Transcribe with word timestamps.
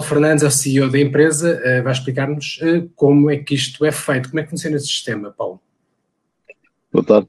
Paulo 0.00 0.02
Fernandes 0.02 0.42
é 0.42 0.46
o 0.46 0.50
CEO 0.50 0.90
da 0.90 0.98
empresa, 0.98 1.60
vai 1.84 1.92
explicar-nos 1.92 2.58
como 2.96 3.28
é 3.28 3.36
que 3.36 3.54
isto 3.54 3.84
é 3.84 3.92
feito, 3.92 4.30
como 4.30 4.40
é 4.40 4.44
que 4.44 4.50
funciona 4.50 4.76
esse 4.76 4.86
sistema, 4.86 5.30
Paulo. 5.30 5.60
Boa 6.90 7.04
tarde. 7.04 7.28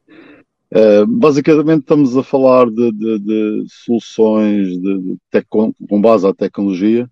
Uh, 0.72 1.06
basicamente 1.06 1.82
estamos 1.82 2.16
a 2.16 2.24
falar 2.24 2.68
de, 2.68 2.92
de, 2.94 3.20
de 3.20 3.66
soluções 3.68 4.78
de, 4.80 5.18
com 5.50 6.02
base 6.02 6.26
à 6.26 6.34
tecnologia 6.34 7.10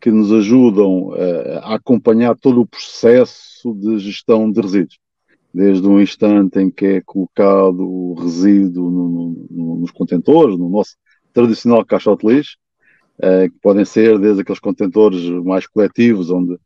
que 0.00 0.10
nos 0.10 0.32
ajudam 0.32 1.10
uh, 1.10 1.58
a 1.62 1.76
acompanhar 1.76 2.36
todo 2.36 2.60
o 2.60 2.66
processo 2.66 3.72
de 3.74 4.00
gestão 4.00 4.50
de 4.50 4.60
resíduos, 4.60 4.98
desde 5.54 5.86
o 5.86 6.00
instante 6.00 6.58
em 6.58 6.68
que 6.68 6.84
é 6.84 7.00
colocado 7.00 7.80
o 7.80 8.14
resíduo 8.14 8.90
no, 8.90 9.46
no, 9.48 9.76
nos 9.76 9.92
contentores, 9.92 10.58
no 10.58 10.68
nosso 10.68 10.96
tradicional 11.32 11.84
caixote 11.84 12.26
lixo, 12.26 12.56
que 13.20 13.58
podem 13.62 13.84
ser 13.84 14.18
desde 14.18 14.42
aqueles 14.42 14.60
contentores 14.60 15.28
mais 15.44 15.66
coletivos, 15.66 16.30
onde 16.30 16.58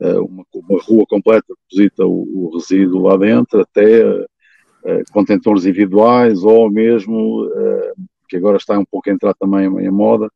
uma, 0.00 0.44
uma, 0.54 0.82
rua 0.82 1.04
completa 1.06 1.54
deposita 1.68 2.06
o, 2.06 2.46
o 2.46 2.56
resíduo 2.56 3.02
lá 3.02 3.16
dentro, 3.18 3.60
até 3.60 4.00
eh, 4.82 5.02
contentores 5.12 5.66
individuais 5.66 6.42
ou 6.42 6.70
mesmo, 6.70 7.46
que 8.28 8.36
agora 8.36 8.56
está 8.56 8.78
um 8.78 8.84
pouco 8.84 9.10
a 9.10 9.12
entrar 9.12 9.34
também 9.34 9.66
em 9.66 9.90
moda, 9.90 10.30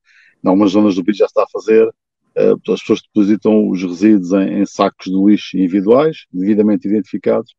em 0.45 0.49
algumas 0.49 0.73
zonas 0.73 0.97
do 0.97 1.05
país 1.05 1.17
já 1.17 1.25
está 1.25 1.45
a 1.45 1.51
fazer, 1.51 1.89
as 2.37 2.81
pessoas 2.81 3.01
depositam 3.03 3.69
os 3.69 3.83
resíduos 3.83 4.33
em, 4.33 4.61
em, 4.61 4.67
sacos 4.67 5.07
de 5.07 5.17
lixo 5.17 5.57
individuais, 5.57 6.27
devidamente 6.31 6.87
identificados, 6.87 7.55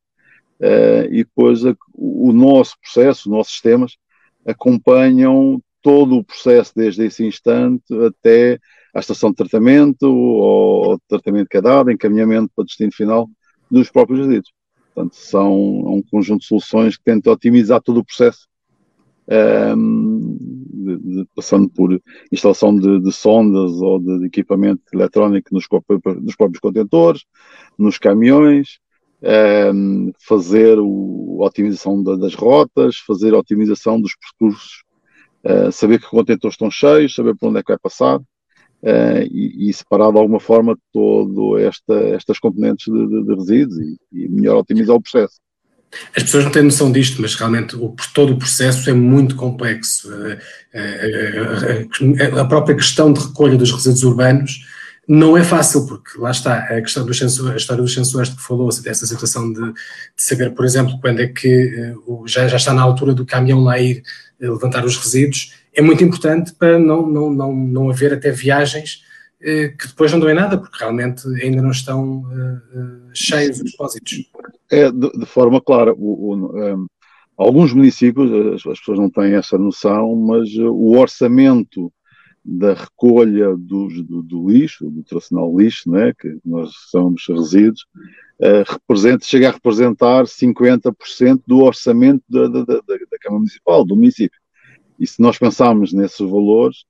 e 1.09 1.23
depois 1.23 1.61
o 1.93 2.31
nosso 2.31 2.75
processo, 2.79 3.29
os 3.29 3.35
nossos 3.35 3.53
sistemas, 3.53 3.97
acompanham 4.45 5.59
todo 5.85 6.17
o 6.17 6.23
processo 6.23 6.73
desde 6.75 7.05
esse 7.05 7.23
instante 7.23 7.93
até 8.07 8.57
à 8.91 8.99
estação 8.99 9.29
de 9.29 9.35
tratamento 9.35 10.07
ou 10.07 10.99
tratamento 11.07 11.47
que 11.47 11.57
é 11.57 11.61
dado, 11.61 11.91
encaminhamento 11.91 12.51
para 12.55 12.63
o 12.63 12.65
destino 12.65 12.91
final 12.91 13.29
dos 13.69 13.91
próprios 13.91 14.21
resíduos. 14.21 14.51
Portanto, 14.91 15.15
são 15.15 15.53
um 15.53 16.01
conjunto 16.01 16.39
de 16.39 16.47
soluções 16.47 16.97
que 16.97 17.03
tentam 17.03 17.31
otimizar 17.31 17.79
todo 17.83 17.99
o 17.99 18.03
processo, 18.03 18.47
um, 19.77 20.37
de, 20.73 20.97
de, 20.97 21.27
passando 21.35 21.69
por 21.69 22.01
instalação 22.31 22.75
de, 22.75 22.99
de 22.99 23.11
sondas 23.11 23.73
ou 23.73 23.99
de, 23.99 24.25
equipamento 24.25 24.81
eletrónico 24.91 25.49
nos, 25.53 25.67
nos, 26.19 26.35
próprios 26.35 26.59
contentores, 26.59 27.25
nos 27.77 27.99
caminhões, 27.99 28.79
um, 29.71 30.11
fazer 30.27 30.79
o, 30.79 31.41
a 31.43 31.45
otimização 31.45 32.01
da, 32.01 32.15
das 32.15 32.33
rotas, 32.33 32.97
fazer 32.97 33.35
a 33.35 33.37
otimização 33.37 34.01
dos 34.01 34.15
percursos, 34.15 34.84
uh, 35.45 35.71
saber 35.71 35.99
que 35.99 36.07
contentores 36.07 36.55
estão 36.55 36.71
cheios, 36.71 37.15
saber 37.15 37.35
por 37.35 37.49
onde 37.49 37.59
é 37.59 37.63
que 37.63 37.71
vai 37.71 37.77
passar 37.77 38.17
uh, 38.17 39.21
e, 39.31 39.69
e, 39.69 39.73
separar 39.73 40.11
de 40.11 40.17
alguma 40.17 40.39
forma 40.39 40.77
todo 40.91 41.57
esta, 41.57 41.93
estas 42.09 42.39
componentes 42.39 42.91
de, 42.91 43.07
de, 43.07 43.23
de 43.23 43.35
resíduos 43.35 43.77
e, 43.79 43.97
e, 44.11 44.27
melhor 44.27 44.57
otimizar 44.57 44.95
o 44.95 45.01
processo. 45.01 45.35
As 46.15 46.23
pessoas 46.23 46.43
não 46.45 46.51
têm 46.51 46.63
noção 46.63 46.91
disto, 46.91 47.21
mas 47.21 47.35
realmente 47.35 47.75
o, 47.75 47.95
todo 48.13 48.33
o 48.33 48.37
processo 48.37 48.89
é 48.89 48.93
muito 48.93 49.35
complexo. 49.35 50.09
A, 50.73 52.41
a, 52.41 52.45
própria 52.45 52.75
questão 52.75 53.13
de 53.13 53.21
recolha 53.21 53.55
dos 53.57 53.71
resíduos 53.71 54.03
urbanos 54.03 54.65
não 55.07 55.37
é 55.37 55.43
fácil, 55.43 55.85
porque 55.85 56.17
lá 56.17 56.31
está 56.31 56.57
a 56.57 56.81
questão 56.81 57.05
dos 57.05 57.17
sensores, 57.17 57.53
a 57.53 57.55
história 57.55 57.81
dos 57.81 57.93
sensores 57.93 58.29
que 58.29 58.41
falou, 58.41 58.67
dessa 58.81 59.05
situação 59.05 59.53
de, 59.53 59.71
de, 59.71 59.73
saber, 60.17 60.53
por 60.53 60.65
exemplo, 60.65 60.99
quando 60.99 61.21
é 61.21 61.27
que 61.27 61.93
já, 62.25 62.47
já 62.47 62.57
está 62.57 62.73
na 62.73 62.81
altura 62.81 63.13
do 63.13 63.25
caminhão 63.25 63.63
lá 63.63 63.79
ir 63.79 64.03
levantar 64.39 64.85
os 64.85 64.97
resíduos, 64.97 65.53
é 65.73 65.81
muito 65.81 66.03
importante 66.03 66.53
para 66.53 66.79
não, 66.79 67.07
não, 67.07 67.29
não, 67.31 67.55
não 67.55 67.89
haver 67.89 68.13
até 68.13 68.31
viagens 68.31 69.01
uh, 69.41 69.77
que 69.77 69.87
depois 69.87 70.11
não 70.11 70.19
dão 70.19 70.29
em 70.29 70.35
nada, 70.35 70.57
porque 70.57 70.77
realmente 70.79 71.27
ainda 71.41 71.61
não 71.61 71.71
estão 71.71 72.23
cheios 73.13 73.59
os 73.59 73.71
depósitos. 73.71 74.31
É, 74.71 74.91
de, 74.91 75.11
de 75.11 75.25
forma 75.25 75.61
clara, 75.61 75.93
o, 75.93 76.33
o, 76.33 76.75
um, 76.75 76.87
alguns 77.37 77.73
municípios, 77.73 78.31
as, 78.53 78.65
as 78.71 78.79
pessoas 78.79 78.99
não 78.99 79.09
têm 79.09 79.35
essa 79.35 79.57
noção, 79.57 80.15
mas 80.15 80.49
o 80.57 80.97
orçamento 80.97 81.91
da 82.45 82.73
recolha 82.73 83.55
do, 83.57 83.87
do, 84.03 84.21
do, 84.21 84.49
lixo, 84.49 84.89
do 84.89 85.03
tradicional 85.03 85.57
lixo, 85.57 85.89
né, 85.89 86.13
que 86.17 86.37
nós 86.45 86.71
somos 86.91 87.25
resíduos, 87.27 87.87
representa, 88.67 89.25
chega 89.25 89.49
a 89.49 89.51
representar 89.51 90.25
50% 90.25 91.41
do 91.47 91.59
orçamento 91.59 92.23
da, 92.29 92.47
da, 92.47 92.63
da, 92.63 92.75
da, 92.75 93.17
Câmara 93.21 93.39
Municipal, 93.39 93.85
do 93.85 93.95
município. 93.95 94.39
E 94.99 95.07
se 95.07 95.21
nós 95.21 95.37
pensarmos 95.37 95.93
nesses 95.93 96.19
valores, 96.19 96.85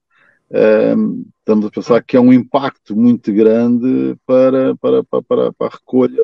uh, 0.50 1.26
estamos 1.40 1.66
a 1.66 1.72
pensar 1.72 2.04
que 2.04 2.18
é 2.18 2.20
um 2.20 2.34
impacto 2.34 2.96
muito 2.96 3.32
grande 3.32 4.16
para, 4.26 4.76
para, 4.78 5.04
para, 5.04 5.22
para, 5.22 5.54
a 5.60 5.70
recolha. 5.70 6.24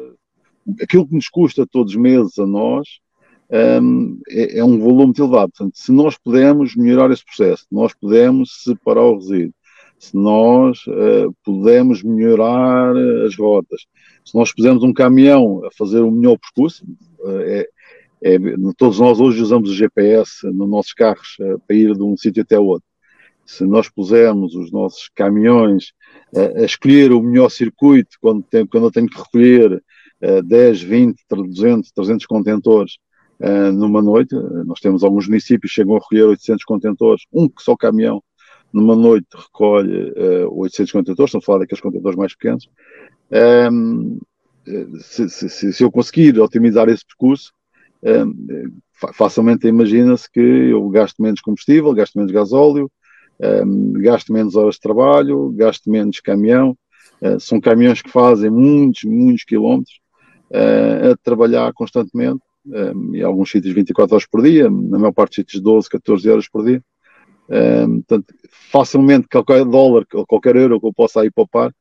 Aquilo 0.81 1.08
que 1.08 1.16
nos 1.16 1.28
custa 1.28 1.68
todos 1.68 1.94
os 1.94 2.00
meses 2.00 2.38
a 2.40 2.46
nós, 2.46 2.88
um, 3.81 4.20
é, 4.30 4.60
é, 4.60 4.64
um 4.64 4.80
volume 4.80 5.06
muito 5.06 5.22
elevado. 5.22 5.52
Portanto, 5.52 5.76
se 5.76 5.92
nós 5.92 6.18
pudermos 6.18 6.76
melhorar 6.76 7.12
esse 7.12 7.26
processo, 7.26 7.66
nós 7.72 7.94
pudermos 7.94 8.64
separar 8.64 9.04
o 9.04 9.16
resíduo, 9.16 9.54
se 10.01 10.17
nós 10.17 10.79
uh, 10.88 11.31
pudermos 11.44 12.01
melhorar 12.01 12.91
as 13.23 13.35
rotas, 13.35 13.85
se 14.25 14.35
nós 14.35 14.51
pusermos 14.51 14.81
um 14.81 14.91
caminhão 14.91 15.63
a 15.63 15.69
fazer 15.78 16.00
o 16.00 16.09
melhor 16.09 16.39
percurso, 16.39 16.84
uh, 17.19 17.39
é, 17.41 17.69
é, 18.23 18.38
todos 18.75 18.97
nós 18.97 19.19
hoje 19.19 19.39
usamos 19.39 19.69
o 19.69 19.75
GPS 19.75 20.47
nos 20.47 20.67
nossos 20.67 20.94
carros 20.94 21.38
uh, 21.39 21.62
para 21.67 21.75
ir 21.75 21.94
de 21.94 22.01
um 22.01 22.17
sítio 22.17 22.41
até 22.41 22.59
outro. 22.59 22.88
Se 23.45 23.63
nós 23.63 23.89
pusermos 23.89 24.56
os 24.56 24.72
nossos 24.72 25.07
caminhões 25.13 25.94
a 26.57 26.63
escolher 26.63 27.12
o 27.12 27.22
melhor 27.22 27.50
circuito, 27.50 28.18
quando, 28.19 28.41
tem, 28.41 28.66
quando 28.66 28.85
eu 28.85 28.91
tenho 28.91 29.07
que 29.07 29.18
recolher 29.18 29.83
10, 30.45 30.81
20, 30.81 31.22
200, 31.29 31.91
300 31.91 32.25
contentores, 32.28 32.97
numa 33.73 34.01
noite. 34.01 34.35
Nós 34.66 34.79
temos 34.79 35.03
alguns 35.03 35.28
municípios 35.28 35.72
que 35.72 35.75
chegam 35.81 35.95
a 35.95 36.00
recolher 36.00 36.23
800 36.25 36.63
contentores, 36.63 37.23
um 37.33 37.50
só 37.59 37.75
caminhão, 37.75 38.23
numa 38.74 38.96
noite 38.96 39.28
recolhe 39.34 40.12
uh, 40.12 40.44
eh, 40.44 40.46
800 40.48 40.92
contentores, 40.92 41.30
estamos 41.30 41.44
a 41.44 41.46
falar 41.46 41.59
daqueles 41.59 41.82
contentores 41.82 42.18
mais 42.18 42.36
pequenos. 42.36 42.70
Um, 43.32 44.20
ehm, 44.68 45.00
se, 45.00 45.30
se, 45.30 45.74
se, 45.74 45.84
eu 45.84 45.92
conseguir 45.92 46.40
otimizar 46.40 46.88
esse 46.90 47.06
percurso, 47.06 47.52
um, 48.04 48.10
ehm, 48.10 48.72
facilmente 49.14 49.68
imagina-se 49.68 50.30
que 50.30 50.40
eu 50.40 50.88
gasto 50.90 51.22
menos 51.22 51.42
combustível, 51.42 51.94
gasto 51.94 52.18
menos 52.18 52.31
gasóleo, 52.31 52.92
um, 53.40 53.46
ehm, 53.46 54.02
gasto 54.02 54.31
menos 54.31 54.56
horas 54.56 54.76
de 54.76 54.81
trabalho, 54.81 55.52
gasto 55.52 55.90
menos 55.90 56.20
caminhão. 56.20 56.78
Uh, 57.22 57.40
são 57.40 57.62
caminhões 57.62 58.02
que 58.02 58.10
fazem 58.10 58.50
muitos, 58.50 59.04
muitos 59.04 59.44
quilómetros 59.44 60.00
uh, 60.50 61.12
a 61.12 61.18
trabalhar 61.22 61.72
constantemente 61.72 62.42
um, 62.66 63.16
em 63.16 63.22
alguns 63.22 63.52
sítios 63.52 63.74
24 63.74 64.16
horas 64.16 64.28
por 64.28 64.42
dia, 64.42 64.70
na 64.70 64.98
maior 64.98 65.12
parte 65.12 65.31
dos 65.31 65.36
sítios 65.36 65.62
12, 65.62 65.90
14 65.90 66.30
horas 66.30 66.50
por 66.50 66.66
dia. 66.66 66.81
Um, 67.51 68.01
portanto, 68.01 68.34
facilmente 68.72 69.28
qualquer 69.28 69.66
dólar, 69.66 70.06
qualquer 70.28 70.56
euro 70.56 70.79
que 70.79 70.88
eu 70.88 70.94
possa 70.94 71.22
aí 71.22 71.29
poupar, 71.29 71.73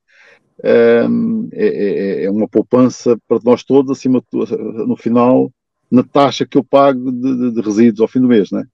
um, 1.08 1.48
é, 1.52 1.66
é, 1.66 2.24
é, 2.24 2.30
uma 2.30 2.48
poupança 2.48 3.16
para 3.28 3.38
nós 3.44 3.62
todos, 3.62 3.96
acima 3.96 4.20
de 4.20 4.56
no 4.86 4.96
final, 4.96 5.50
na 5.90 6.02
taxa 6.02 6.44
que 6.44 6.58
eu 6.58 6.64
pago 6.64 7.10
de, 7.10 7.52
de, 7.52 7.60
resíduos 7.60 8.00
ao 8.00 8.08
fim 8.08 8.20
do 8.20 8.28
mês, 8.28 8.50
né? 8.50 8.64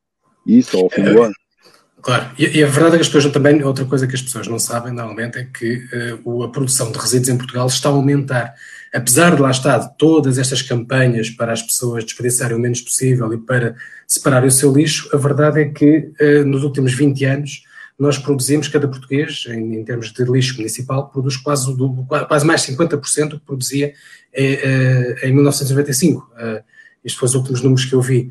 Isso 0.47 0.77
ao 0.77 0.91
fim 0.91 1.03
do 1.03 1.23
ano. 1.23 1.35
Claro, 2.03 2.31
e, 2.39 2.59
e, 2.59 2.63
a 2.63 2.67
verdade 2.69 2.95
é 2.95 2.99
que 2.99 3.03
as 3.03 3.09
pessoas 3.09 3.33
também, 3.33 3.63
outra 3.65 3.85
coisa 3.85 4.07
que 4.07 4.15
as 4.15 4.23
pessoas 4.23 4.47
não 4.47 4.59
sabem 4.59 4.93
normalmente 4.93 5.39
é 5.39 5.45
que 5.45 5.83
uh, 6.25 6.45
a 6.45 6.49
produção 6.49 6.93
de 6.93 6.99
resíduos 6.99 7.29
em 7.29 7.37
Portugal 7.37 7.67
está 7.67 7.89
a 7.89 7.93
aumentar 7.93 8.55
apesar 8.97 9.37
de 9.37 9.43
lá 9.43 9.51
estar 9.51 9.79
todas 9.99 10.39
estas 10.39 10.63
campanhas 10.63 11.29
para 11.29 11.53
as 11.53 11.61
pessoas 11.61 12.03
desperdiçarem 12.03 12.57
o 12.57 12.59
menos 12.59 12.81
possível 12.81 13.31
e 13.35 13.37
para 13.37 13.77
separarem 14.09 14.49
o 14.49 14.51
seu 14.53 14.73
lixo, 14.73 15.11
a 15.13 15.19
verdade 15.19 15.61
é 15.61 15.65
que 15.67 16.11
eh, 16.19 16.43
nos 16.43 16.65
últimos 16.65 16.95
20 16.95 17.25
anos 17.27 17.63
nós 17.99 18.17
produzimos, 18.17 18.69
cada 18.69 18.89
português, 18.89 19.45
em, 19.49 19.75
em 19.75 19.85
termos 19.85 20.13
de 20.13 20.25
lixo 20.25 20.57
municipal, 20.57 21.09
produz 21.09 21.37
quase, 21.37 21.77
do, 21.77 22.07
quase 22.27 22.47
mais 22.47 22.63
50% 22.63 23.29
do 23.29 23.39
que 23.39 23.45
produzia 23.47 23.93
eh, 24.33 25.17
eh, 25.23 25.29
em 25.29 25.33
1995. 25.35 26.31
Isto 27.05 27.19
foi 27.19 27.29
os 27.29 27.35
últimos 27.35 27.63
números 27.63 27.85
que 27.85 27.95
eu 27.95 28.01
vi. 28.01 28.31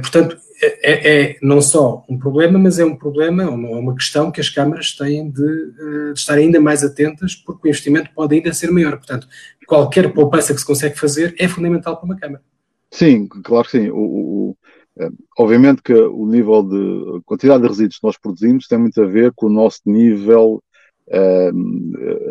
Portanto, 0.00 0.38
é, 0.62 1.32
é, 1.32 1.38
não 1.42 1.60
só 1.60 2.04
um 2.08 2.18
problema, 2.18 2.58
mas 2.58 2.78
é 2.78 2.84
um 2.84 2.96
problema, 2.96 3.48
uma, 3.50 3.70
uma 3.78 3.94
questão 3.94 4.30
que 4.30 4.40
as 4.40 4.48
câmaras 4.48 4.92
têm 4.92 5.30
de, 5.30 5.72
de, 5.72 6.12
estar 6.14 6.34
ainda 6.34 6.60
mais 6.60 6.82
atentas, 6.82 7.34
porque 7.34 7.68
o 7.68 7.70
investimento 7.70 8.10
pode 8.14 8.34
ainda 8.34 8.52
ser 8.52 8.70
maior. 8.70 8.96
Portanto, 8.96 9.28
qualquer 9.66 10.12
poupança 10.12 10.54
que 10.54 10.60
se 10.60 10.66
consegue 10.66 10.98
fazer 10.98 11.34
é 11.38 11.46
fundamental 11.46 11.96
para 11.96 12.06
uma 12.06 12.16
câmara. 12.16 12.42
Sim, 12.90 13.26
claro 13.26 13.66
que 13.66 13.78
sim. 13.78 13.90
O, 13.90 13.98
o, 13.98 14.56
é, 14.98 15.10
obviamente 15.38 15.82
que 15.82 15.92
o 15.92 16.26
nível 16.26 16.62
de 16.62 17.20
quantidade 17.24 17.62
de 17.62 17.68
resíduos 17.68 17.98
que 17.98 18.06
nós 18.06 18.16
produzimos 18.16 18.66
tem 18.66 18.78
muito 18.78 19.00
a 19.02 19.06
ver 19.06 19.32
com 19.34 19.46
o 19.46 19.52
nosso 19.52 19.80
nível, 19.84 20.62
é, 21.08 21.50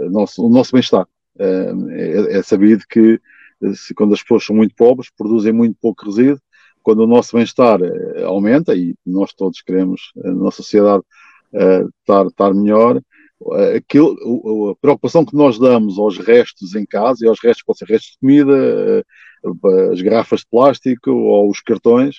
nosso, 0.10 0.44
o 0.44 0.50
nosso 0.50 0.71
bem-estar. 0.71 1.06
É, 1.38 2.38
é, 2.38 2.42
sabido 2.42 2.83
que 2.89 3.19
se, 3.75 3.94
quando 3.94 4.13
as 4.13 4.21
pessoas 4.21 4.45
são 4.45 4.56
muito 4.56 4.74
pobres, 4.74 5.12
produzem 5.16 5.54
muito 5.54 5.78
pouco 5.80 6.06
resíduo, 6.06 6.39
quando 6.86 7.00
o 7.00 7.08
nosso 7.08 7.36
bem-estar 7.36 7.80
aumenta, 8.28 8.76
e 8.76 8.94
nós 9.04 9.34
todos 9.34 9.60
queremos, 9.64 10.12
na 10.16 10.34
nossa 10.34 10.58
sociedade, 10.58 11.04
estar, 11.52 12.28
estar 12.28 12.54
melhor, 12.54 13.02
aquilo, 13.76 14.70
a 14.70 14.76
preocupação 14.76 15.26
que 15.26 15.36
nós 15.36 15.58
damos 15.58 15.98
aos 15.98 16.20
restos 16.20 16.76
em 16.76 16.86
casa, 16.86 17.26
e 17.26 17.28
aos 17.28 17.40
restos 17.42 17.64
pode 17.66 17.80
ser 17.80 17.86
restos 17.86 18.12
de 18.12 18.20
comida, 18.20 19.04
as 19.92 20.00
garrafas 20.00 20.42
de 20.42 20.48
plástico 20.52 21.10
ou 21.10 21.50
os 21.50 21.60
cartões, 21.60 22.18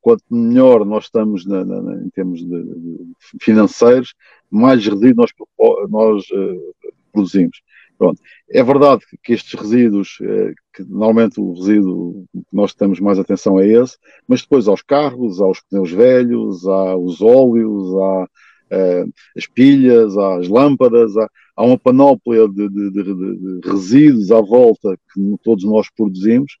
quanto 0.00 0.22
melhor 0.30 0.84
nós 0.86 1.06
estamos 1.06 1.44
na, 1.44 1.64
na, 1.64 2.04
em 2.04 2.10
termos 2.10 2.38
de, 2.38 2.46
de 2.46 3.14
financeiros, 3.40 4.14
mais 4.48 4.86
resíduos 4.86 5.32
nós, 5.58 5.90
nós 5.90 6.24
uh, 6.30 6.74
produzimos. 7.12 7.60
Pronto. 8.02 8.20
É 8.50 8.64
verdade 8.64 9.04
que 9.22 9.32
estes 9.32 9.54
resíduos, 9.54 10.18
uh, 10.20 10.52
que 10.74 10.82
normalmente 10.82 11.40
o 11.40 11.52
resíduo 11.52 12.24
que 12.32 12.44
nós 12.52 12.74
temos 12.74 12.98
mais 12.98 13.16
atenção 13.16 13.60
é 13.60 13.68
esse, 13.68 13.96
mas 14.26 14.42
depois 14.42 14.66
aos 14.66 14.82
carros, 14.82 15.40
aos 15.40 15.60
pneus 15.70 15.92
velhos, 15.92 16.66
aos 16.66 17.22
óleos, 17.22 17.94
há 17.94 18.24
uh, 18.24 19.12
as 19.36 19.46
pilhas, 19.46 20.18
às 20.18 20.48
lâmpadas, 20.48 21.16
há, 21.16 21.28
há 21.54 21.64
uma 21.64 21.78
panóplia 21.78 22.48
de, 22.48 22.68
de, 22.68 22.90
de, 22.90 23.04
de, 23.04 23.70
resíduos 23.70 24.32
à 24.32 24.40
volta 24.40 24.98
que 25.14 25.36
todos 25.44 25.62
nós 25.62 25.86
produzimos, 25.96 26.58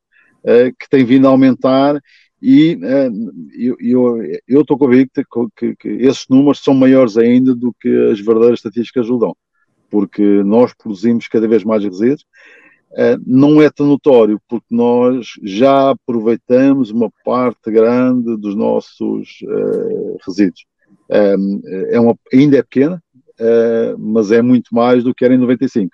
que 0.78 0.88
tem 0.90 1.04
vindo 1.04 1.26
a 1.26 1.30
aumentar 1.30 2.00
e 2.40 2.74
uh, 2.76 3.72
eu 4.48 4.60
estou 4.60 4.78
convicto 4.78 5.22
que, 5.22 5.46
que, 5.56 5.76
que, 5.76 5.88
esses 6.04 6.26
números 6.28 6.60
são 6.60 6.74
maiores 6.74 7.16
ainda 7.16 7.54
do 7.54 7.72
que 7.80 7.88
as 8.10 8.18
verdadeiras 8.20 8.58
estatísticas 8.58 9.06
ajudam, 9.06 9.36
porque 9.92 10.42
nós 10.42 10.72
produzimos 10.72 11.28
cada 11.28 11.46
vez 11.46 11.62
mais 11.62 11.84
resíduos. 11.84 12.24
Uh, 12.92 13.20
não 13.26 13.60
é 13.60 13.68
tão 13.68 13.86
notório, 13.86 14.40
porque 14.48 14.66
nós 14.70 15.34
já 15.42 15.90
aproveitamos 15.90 16.90
uma 16.90 17.10
parte 17.22 17.70
grande 17.70 18.38
dos 18.38 18.54
nossos 18.54 19.38
uh, 19.42 20.16
resíduos. 20.26 20.64
é 21.90 22.00
uma, 22.00 22.16
ainda 22.32 22.56
é 22.56 22.62
pequena, 22.62 23.02
mas 23.98 24.30
é 24.30 24.40
muito 24.40 24.74
mais 24.74 25.04
do 25.04 25.14
que 25.14 25.24
era 25.24 25.34
em 25.34 25.38
95. 25.38 25.90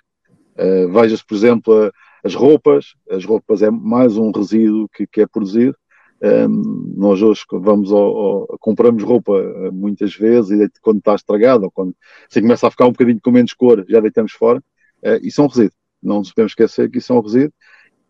Veja-se, 0.92 1.24
por 1.26 1.34
exemplo, 1.34 1.92
as 2.22 2.34
roupas, 2.34 2.94
as 3.10 3.24
roupas 3.24 3.62
é 3.62 3.70
mais 3.70 4.16
um 4.16 4.30
resíduo 4.30 4.88
que, 4.94 5.06
que 5.06 5.22
é 5.22 5.26
produzido, 5.26 5.76
nós 6.20 7.22
hoje 7.22 7.42
vamos 7.50 7.92
ao, 7.92 8.16
ao, 8.16 8.58
compramos 8.58 9.04
roupa 9.04 9.32
eh, 9.32 9.70
muitas 9.70 10.14
vezes 10.14 10.50
e 10.50 10.80
quando 10.82 10.98
está 10.98 11.14
estragada 11.14 11.66
ou 11.66 11.70
quando 11.70 11.94
se 12.28 12.40
começa 12.40 12.66
a 12.66 12.70
ficar 12.70 12.86
um 12.86 12.92
bocadinho 12.92 13.20
com 13.22 13.30
menos 13.30 13.52
cor, 13.52 13.84
já 13.88 14.00
deitamos 14.00 14.32
fora. 14.32 14.58
Uh, 15.02 15.18
isso 15.22 15.40
é 15.40 15.44
um 15.44 15.46
resíduo. 15.46 15.76
Não 16.02 16.18
nos 16.18 16.32
podemos 16.32 16.52
esquecer 16.52 16.90
que 16.90 16.98
isso 16.98 17.12
é 17.12 17.16
um 17.16 17.20
resíduo 17.20 17.52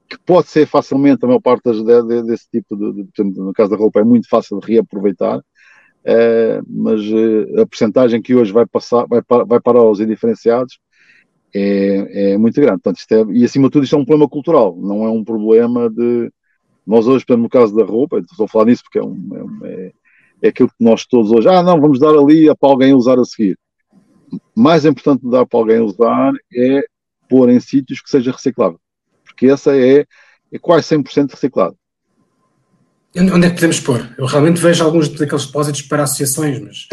que 0.09 0.19
pode 0.25 0.49
ser 0.49 0.67
facilmente, 0.67 1.23
a 1.23 1.27
maior 1.27 1.41
parte 1.41 1.65
das, 1.65 1.83
de, 1.83 2.23
desse 2.23 2.49
tipo 2.51 2.75
de, 2.75 3.05
de, 3.05 3.39
no 3.39 3.53
caso 3.53 3.71
da 3.71 3.77
roupa, 3.77 4.01
é 4.01 4.05
muito 4.05 4.27
fácil 4.27 4.59
de 4.59 4.73
reaproveitar, 4.73 5.39
uh, 5.39 6.65
mas 6.67 7.03
uh, 7.03 7.61
a 7.61 7.67
porcentagem 7.67 8.23
que 8.23 8.35
hoje 8.35 8.51
vai 8.51 8.65
passar, 8.65 9.07
vai 9.07 9.21
para, 9.21 9.45
vai 9.45 9.61
para 9.61 9.83
os 9.83 10.01
indiferenciados 10.01 10.81
é, 11.55 12.33
é 12.33 12.39
muito 12.39 12.61
grande. 12.61 12.81
Portanto, 12.81 13.01
é, 13.11 13.37
e 13.37 13.45
acima 13.45 13.69
de 13.69 13.73
tudo, 13.73 13.85
isto 13.85 13.97
é 13.97 13.99
um 13.99 14.05
problema 14.05 14.29
cultural, 14.29 14.77
não 14.81 15.05
é 15.05 15.11
um 15.11 15.25
problema 15.25 15.91
de 15.91 16.31
nós 16.89 17.07
hoje, 17.07 17.23
no 17.29 17.51
caso 17.51 17.77
da 17.77 17.85
roupa, 17.85 18.19
estou 18.19 18.47
a 18.47 18.49
falar 18.49 18.65
nisso 18.65 18.83
porque 18.83 18.99
é, 18.99 19.03
um, 19.03 19.61
é, 19.63 19.93
é, 20.43 20.49
aquilo 20.49 20.71
que 20.71 20.83
nós 20.83 21.05
todos 21.05 21.31
hoje, 21.31 21.47
ah, 21.47 21.63
não, 21.63 21.79
vamos 21.79 22.01
dar 22.01 22.15
ali 22.15 22.47
para 22.59 22.71
alguém 22.71 22.95
usar 22.95 23.19
a 23.19 23.25
seguir. 23.27 23.59
Mais 24.57 24.87
importante 24.87 25.23
de 25.23 25.31
dar 25.31 25.45
para 25.45 25.59
alguém 25.59 25.81
usar 25.81 26.33
é 26.55 26.83
pôr 27.29 27.51
em 27.51 27.61
sítios 27.61 28.01
que 28.01 28.09
seja 28.09 28.33
reciclável, 28.33 28.81
porque 29.23 29.49
essa 29.49 29.77
é, 29.77 30.07
é 30.51 30.59
quase 30.59 30.89
100% 30.97 31.33
reciclado. 31.33 31.77
Onde 33.15 33.47
é 33.47 33.51
que 33.51 33.57
podemos 33.57 33.81
pôr? 33.81 34.15
Eu 34.17 34.25
realmente 34.25 34.61
vejo 34.61 34.83
alguns 34.83 35.11
daqueles 35.11 35.45
depósitos 35.45 35.83
para 35.83 36.05
associações, 36.05 36.59
mas. 36.61 36.89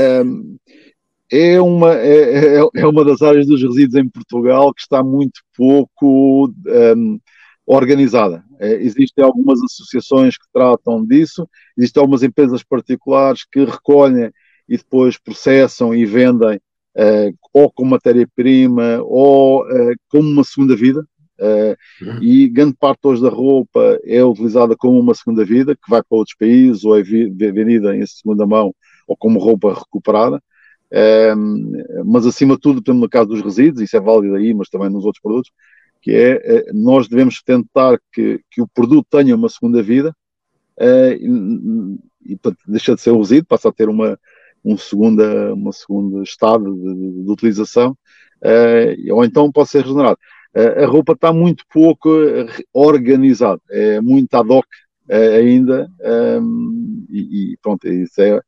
É 1.31 1.59
uma, 1.59 1.93
é, 1.93 2.57
é, 2.57 2.69
é, 2.75 2.85
uma 2.85 3.03
das 3.03 3.21
áreas 3.21 3.47
dos 3.47 3.61
resíduos 3.61 3.95
em 3.95 4.07
Portugal 4.07 4.73
que 4.73 4.81
está 4.81 5.03
muito 5.03 5.41
pouco 5.55 6.53
um, 6.67 7.19
organizada. 7.65 8.43
É, 8.59 8.73
existem 8.73 9.23
algumas 9.23 9.61
associações 9.63 10.37
que 10.37 10.45
tratam 10.53 11.05
disso, 11.05 11.49
existem 11.77 11.99
algumas 11.99 12.23
empresas 12.23 12.63
particulares 12.63 13.45
que 13.51 13.63
recolhem 13.65 14.31
e 14.69 14.77
depois 14.77 15.17
processam 15.17 15.93
e 15.93 16.05
vendem 16.05 16.59
é, 16.95 17.31
ou 17.51 17.69
com 17.71 17.83
matéria-prima 17.83 18.99
ou 19.03 19.69
é, 19.69 19.93
como 20.09 20.29
uma 20.29 20.43
segunda 20.43 20.75
vida. 20.75 21.05
Uhum. 22.01 22.23
E 22.23 22.47
grande 22.47 22.77
parte 22.79 23.01
hoje 23.03 23.21
da 23.21 23.27
roupa 23.29 23.99
é 24.05 24.23
utilizada 24.23 24.73
como 24.77 24.97
uma 24.97 25.13
segunda 25.13 25.43
vida, 25.43 25.75
que 25.75 25.89
vai 25.89 26.01
para 26.01 26.17
outros 26.17 26.37
países 26.37 26.85
ou 26.85 26.97
é 26.97 27.03
vendida 27.03 27.93
em 27.93 28.05
segunda 28.05 28.47
mão 28.47 28.73
ou 29.05 29.17
como 29.17 29.37
roupa 29.37 29.73
recuperada. 29.73 30.41
mas 32.05 32.25
acima 32.25 32.55
de 32.55 32.61
tudo, 32.61 32.93
no 32.93 33.09
caso 33.09 33.27
dos 33.27 33.41
resíduos, 33.41 33.81
isso 33.81 33.97
é 33.97 33.99
válido 33.99 34.35
aí, 34.35 34.53
mas 34.53 34.69
também 34.69 34.89
nos 34.89 35.03
outros 35.03 35.21
produtos, 35.21 35.51
que 36.05 36.11
é 36.11 36.33
eh, 36.35 36.65
nós 36.71 37.07
devemos 37.07 37.41
tentar 37.41 37.99
que, 38.13 38.39
que 38.51 38.61
o 38.61 38.67
produto 38.67 39.07
tenha 39.09 39.35
uma 39.35 39.49
segunda 39.49 39.81
vida 39.81 40.15
uh, 40.79 41.13
e, 41.19 42.33
e, 42.33 42.39
deixa 42.67 42.93
de 42.93 43.01
ser 43.01 43.09
um 43.09 43.17
resíduo, 43.17 43.47
passa 43.47 43.69
a 43.69 43.71
ter 43.71 43.89
uma, 43.89 44.15
um 44.63 44.77
segunda, 44.77 45.51
uma 45.51 45.71
segunda 45.71 46.21
estado 46.21 46.75
de, 46.75 47.23
de, 47.23 47.31
utilização, 47.31 47.97
uh, 48.43 49.15
ou 49.15 49.25
então 49.25 49.51
pode 49.51 49.69
ser 49.69 49.81
regenerado. 49.81 50.19
Uh, 50.55 50.83
a 50.83 50.85
roupa 50.85 51.13
está 51.13 51.33
muito 51.33 51.65
pouco 51.73 52.07
organizada, 52.71 53.59
é 53.71 53.99
muito 53.99 54.31
ad 54.35 54.47
hoc 54.53 54.67
ainda, 55.09 55.89
um, 56.39 57.03
e, 57.09 57.53
e, 57.53 57.57
pronto, 57.63 57.87
isso 57.87 58.21
é, 58.21 58.39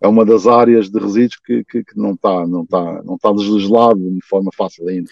é 0.00 0.08
uma 0.08 0.24
das 0.24 0.48
áreas 0.48 0.90
de 0.90 0.98
resíduos 0.98 1.36
que, 1.36 1.62
que, 1.64 1.84
que 1.84 1.96
não 1.96 2.14
está 2.14 2.44
não 2.44 2.64
está 2.64 3.02
não 3.04 3.14
está 3.14 3.30
legislado 3.30 4.00
de 4.00 4.20
forma 4.26 4.50
fácil 4.52 4.88
ainda. 4.88 5.10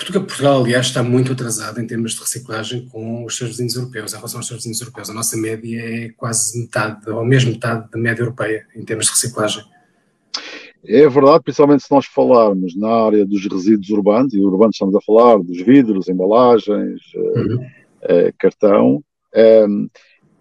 Portugal, 0.00 0.24
Portugal, 0.24 0.64
aliás, 0.64 0.86
está 0.86 1.02
muito 1.02 1.32
atrasado 1.32 1.78
em 1.78 1.86
termos 1.86 2.14
de 2.14 2.20
reciclagem 2.20 2.86
com 2.86 3.24
os 3.24 3.36
seus 3.36 3.50
vizinhos 3.50 3.76
europeus, 3.76 4.12
em 4.12 4.16
relação 4.16 4.40
aos 4.40 4.46
seus 4.46 4.60
vizinhos 4.60 4.80
europeus. 4.80 5.10
A 5.10 5.14
nossa 5.14 5.36
média 5.36 5.78
é 5.78 6.08
quase 6.16 6.58
metade, 6.58 7.08
ou 7.10 7.24
mesmo 7.24 7.52
metade 7.52 7.90
da 7.90 7.98
média 7.98 8.22
europeia, 8.22 8.66
em 8.74 8.82
termos 8.82 9.06
de 9.06 9.12
reciclagem. 9.12 9.62
É 10.86 11.06
verdade, 11.06 11.44
principalmente 11.44 11.82
se 11.82 11.90
nós 11.90 12.06
falarmos 12.06 12.74
na 12.74 12.88
área 12.88 13.26
dos 13.26 13.46
resíduos 13.46 13.90
urbanos, 13.90 14.32
e 14.32 14.40
urbanos 14.40 14.76
estamos 14.76 14.94
a 14.94 15.00
falar 15.02 15.38
dos 15.38 15.60
vidros, 15.60 16.08
embalagens, 16.08 17.00
eh, 17.14 17.40
uhum. 17.40 17.66
é, 18.02 18.32
cartão, 18.38 19.04
é, 19.34 19.66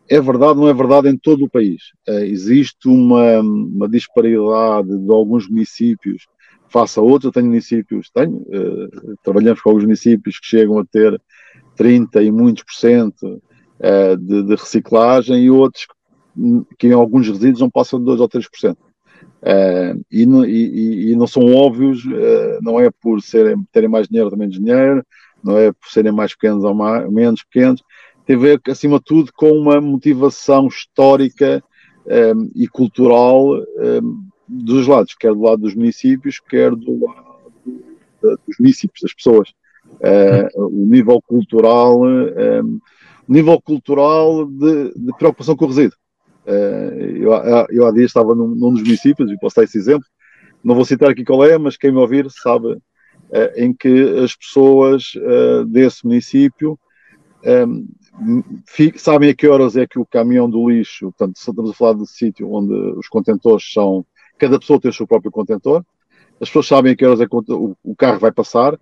é, 0.07 0.21
verdade, 0.21 0.57
não 0.57 0.69
é 0.69 0.73
verdade 0.73 1.09
em 1.09 1.17
todo 1.17 1.43
o 1.43 1.49
país. 1.49 1.81
É, 2.07 2.25
existe 2.25 2.87
uma, 2.87 3.41
uma 3.41 3.89
disparidade 3.89 4.97
de 4.97 5.11
alguns 5.11 5.49
municípios 5.49 6.23
face 6.69 6.99
a 6.99 7.01
outros. 7.01 7.25
Eu 7.25 7.31
tenho 7.31 7.47
municípios, 7.47 8.09
tenho, 8.13 8.37
uh, 8.37 9.17
trabalhamos 9.23 9.61
com 9.61 9.69
alguns 9.69 9.83
municípios 9.83 10.39
que 10.39 10.47
chegam 10.47 10.79
a 10.79 10.85
ter 10.85 11.19
30 11.75 12.23
e 12.23 12.31
muitos 12.31 12.63
por 12.63 12.73
cento 12.73 13.41
uh, 13.79 14.17
de, 14.17 14.43
de, 14.43 14.55
reciclagem 14.55 15.43
e 15.43 15.49
outros 15.49 15.87
que 16.77 16.87
em 16.87 16.93
alguns 16.93 17.27
resíduos 17.27 17.59
não 17.59 17.69
passam 17.69 17.99
de 17.99 18.05
2 18.05 18.21
ou 18.21 18.29
3%. 18.29 18.73
Uh, 18.73 20.05
e, 20.11 20.23
e, 20.23 21.11
e, 21.11 21.15
não 21.15 21.27
são 21.27 21.43
óbvios, 21.53 22.03
não 22.61 22.79
é 22.79 22.89
por 23.01 23.21
serem, 23.21 23.57
terem 23.71 23.89
mais 23.89 24.07
dinheiro 24.07 24.29
ou 24.29 24.37
menos 24.37 24.55
dinheiro, 24.57 25.03
não 25.43 25.57
é 25.57 25.71
por 25.71 25.89
serem 25.89 26.11
mais 26.11 26.33
pequenos 26.33 26.63
ou 26.63 26.73
mais, 26.73 27.09
menos 27.11 27.43
pequenos, 27.43 27.81
tem 28.29 28.35
a 28.35 28.39
ver, 28.39 28.61
acima 28.67 28.99
de 28.99 29.05
tudo, 29.05 29.33
com 29.33 29.51
uma 29.51 29.81
motivação 29.81 30.67
histórica 30.67 31.63
um, 32.05 32.51
e 32.55 32.67
cultural 32.67 33.55
um, 33.55 34.23
dos 34.49 34.87
lados, 34.87 35.13
quer 35.13 35.33
do 35.33 35.41
lado 35.41 35.61
dos 35.61 35.75
municípios, 35.75 36.39
quer 36.39 36.75
do 36.75 37.05
lado 37.05 37.29
dos 38.47 38.57
municípios, 38.59 39.01
das 39.03 39.13
pessoas. 39.13 39.49
Uh, 39.99 40.65
o 40.65 40.85
nível 40.85 41.21
cultural, 41.21 42.01
um, 42.01 42.79
o 43.27 43.33
nível 43.33 43.61
cultural 43.61 44.45
de, 44.45 44.93
de, 44.95 45.13
preocupação 45.17 45.55
com 45.55 45.65
o 45.65 45.67
resíduo. 45.67 45.97
Uh, 46.45 46.99
eu, 47.17 47.31
eu, 47.69 47.87
há 47.87 47.91
dias 47.91 48.07
estava 48.07 48.33
num, 48.33 48.47
num, 48.55 48.73
dos 48.73 48.81
municípios, 48.81 49.31
e 49.31 49.39
posso 49.39 49.55
dar 49.55 49.63
esse 49.63 49.77
exemplo, 49.77 50.05
não 50.63 50.75
vou 50.75 50.85
citar 50.85 51.09
aqui 51.09 51.23
qual 51.23 51.43
é, 51.45 51.57
mas 51.57 51.77
quem 51.77 51.91
me 51.91 51.99
ouvir 51.99 52.27
sabe, 52.29 52.77
em 53.55 53.71
que 53.71 54.19
as 54.23 54.35
pessoas 54.35 55.13
desse 55.67 56.03
município 56.03 56.77
sabem 58.97 59.29
a 59.29 59.35
que 59.35 59.47
horas 59.47 59.77
é 59.77 59.87
que 59.87 59.99
o 59.99 60.05
caminhão 60.05 60.49
do 60.49 60.67
lixo, 60.69 61.13
portanto, 61.17 61.37
estamos 61.37 61.71
a 61.71 61.73
falar 61.73 61.93
de 61.93 62.09
sítio 62.09 62.51
onde 62.51 62.73
os 62.97 63.07
contentores 63.07 63.71
são 63.71 64.05
cada 64.39 64.59
pessoa 64.59 64.79
tem 64.79 64.89
o 64.89 64.93
seu 64.93 65.05
próprio 65.05 65.31
contentor, 65.31 65.83
as 66.41 66.47
pessoas 66.47 66.67
sabem 66.67 66.93
a 66.93 66.95
que 66.95 67.05
horas 67.05 67.19
é 67.19 67.27
o, 67.29 67.75
o 67.83 67.95
carro 67.95 68.19
vai 68.19 68.31
passar, 68.31 68.79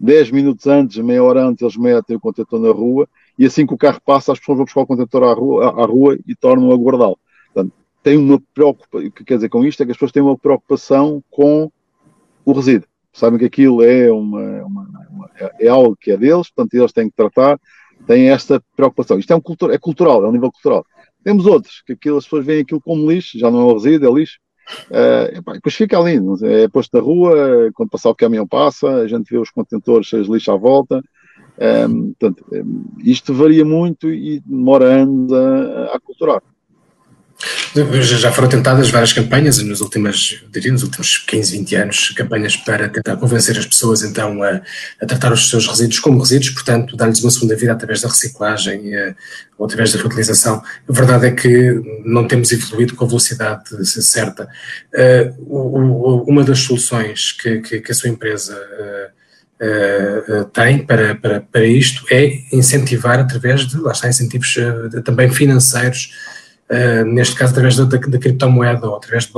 10 0.00 0.30
minutos 0.30 0.66
antes, 0.66 0.96
meia 0.98 1.22
hora 1.22 1.44
antes, 1.44 1.60
eles 1.60 1.76
metem 1.76 2.16
o 2.16 2.20
contentor 2.20 2.58
na 2.58 2.70
rua 2.70 3.06
e 3.38 3.44
assim 3.44 3.66
que 3.66 3.74
o 3.74 3.78
carro 3.78 4.00
passa, 4.04 4.32
as 4.32 4.38
pessoas 4.38 4.56
vão 4.56 4.64
buscar 4.64 4.80
o 4.80 4.86
contentor 4.86 5.24
à 5.24 5.34
rua, 5.34 5.66
à, 5.66 5.86
rua 5.86 6.18
e 6.26 6.34
tornam 6.34 6.72
a 6.72 6.76
guardá-lo. 6.76 7.18
Portanto, 7.52 7.74
tem 8.02 8.16
uma 8.16 8.40
preocupação, 8.54 9.06
o 9.06 9.12
que 9.12 9.24
quer 9.24 9.34
dizer 9.34 9.50
com 9.50 9.64
isto 9.64 9.82
é 9.82 9.86
que 9.86 9.92
as 9.92 9.96
pessoas 9.96 10.12
têm 10.12 10.22
uma 10.22 10.38
preocupação 10.38 11.22
com 11.30 11.70
o 12.44 12.52
resíduo. 12.52 12.88
Sabem 13.12 13.38
que 13.38 13.44
aquilo 13.44 13.82
é, 13.82 14.10
uma, 14.10 14.64
uma, 14.64 14.82
uma 15.10 15.30
é 15.58 15.68
algo 15.68 15.96
que 15.96 16.12
é 16.12 16.16
deles, 16.16 16.48
portanto 16.48 16.74
eles 16.74 16.92
têm 16.92 17.10
que 17.10 17.16
tratar, 17.16 17.60
têm 18.06 18.30
esta 18.30 18.62
preocupação. 18.74 19.18
Isto 19.18 19.32
é, 19.32 19.36
um 19.36 19.70
é 19.70 19.78
cultural, 19.78 20.24
é 20.24 20.28
um 20.28 20.32
nível 20.32 20.50
cultural. 20.50 20.86
Temos 21.22 21.44
outros, 21.44 21.82
que 21.84 21.92
aquilo, 21.92 22.16
as 22.16 22.24
pessoas 22.24 22.46
veem 22.46 22.62
aquilo 22.62 22.80
como 22.80 23.10
lixo, 23.10 23.38
já 23.38 23.50
não 23.50 23.60
é 23.60 23.64
um 23.64 23.74
resíduo, 23.74 24.08
é 24.08 24.20
lixo, 24.20 24.38
Uh, 24.90 25.38
epá, 25.38 25.52
depois 25.52 25.74
fica 25.74 25.98
ali, 25.98 26.18
é 26.42 26.68
posto 26.68 26.96
na 26.96 27.02
rua, 27.02 27.70
quando 27.74 27.90
passar 27.90 28.10
o 28.10 28.14
caminhão 28.14 28.46
passa, 28.46 28.88
a 28.88 29.08
gente 29.08 29.30
vê 29.30 29.38
os 29.38 29.50
contentores 29.50 30.06
cheios 30.06 30.26
de 30.26 30.32
lixo 30.32 30.50
à 30.50 30.56
volta. 30.56 31.02
Um, 31.88 32.12
portanto, 32.12 32.44
isto 33.04 33.34
varia 33.34 33.64
muito 33.64 34.08
e 34.10 34.40
demora 34.40 34.86
anos 34.86 35.32
a, 35.32 35.92
a 35.92 35.96
aculturar. 35.96 36.42
Já 37.72 38.32
foram 38.32 38.48
tentadas 38.48 38.90
várias 38.90 39.12
campanhas 39.12 39.58
nos 39.58 39.80
últimos, 39.80 40.42
diria, 40.50 40.72
nos 40.72 40.82
últimos 40.82 41.18
15, 41.18 41.56
20 41.58 41.76
anos, 41.76 42.10
campanhas 42.10 42.56
para 42.56 42.88
tentar 42.88 43.16
convencer 43.16 43.56
as 43.56 43.64
pessoas 43.64 44.02
então 44.02 44.42
a, 44.42 44.60
a 45.00 45.06
tratar 45.06 45.32
os 45.32 45.48
seus 45.48 45.68
resíduos 45.68 46.00
como 46.00 46.18
resíduos, 46.18 46.50
portanto, 46.50 46.96
dar-lhes 46.96 47.22
uma 47.22 47.30
segunda 47.30 47.54
vida 47.54 47.72
através 47.72 48.00
da 48.00 48.08
reciclagem 48.08 48.92
eh, 48.92 49.14
ou 49.56 49.66
através 49.66 49.92
da 49.92 50.00
reutilização. 50.00 50.60
A 50.88 50.92
verdade 50.92 51.28
é 51.28 51.30
que 51.30 51.80
não 52.04 52.26
temos 52.26 52.50
evoluído 52.50 52.96
com 52.96 53.04
a 53.04 53.08
velocidade 53.08 53.62
certa. 53.84 54.48
Uh, 54.92 56.24
uma 56.26 56.42
das 56.42 56.58
soluções 56.58 57.30
que, 57.30 57.60
que, 57.60 57.80
que 57.80 57.92
a 57.92 57.94
sua 57.94 58.10
empresa 58.10 58.58
uh, 59.60 60.40
uh, 60.40 60.44
tem 60.46 60.84
para, 60.84 61.14
para, 61.14 61.40
para 61.40 61.64
isto 61.64 62.04
é 62.10 62.40
incentivar 62.52 63.20
através 63.20 63.64
de, 63.68 63.78
lá 63.78 63.92
está, 63.92 64.08
incentivos 64.08 64.56
também 65.04 65.30
financeiros 65.30 66.10
uh, 66.70 67.04
neste 67.04 67.34
caso 67.34 67.52
através 67.52 67.76
da, 67.76 67.84
da, 67.84 67.98
da, 67.98 68.18
criptomoeda 68.18 68.88
ou 68.88 68.96
através 68.96 69.30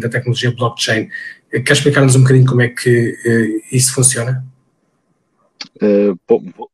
da 0.00 0.08
tecnologia 0.08 0.52
blockchain. 0.52 1.08
Quer 1.50 1.72
explicar-nos 1.72 2.16
um 2.16 2.22
bocadinho 2.22 2.46
como 2.46 2.62
é 2.62 2.68
que 2.68 3.12
uh, 3.12 3.74
isso 3.74 3.94
funciona? 3.94 4.44
Uh, 5.82 6.18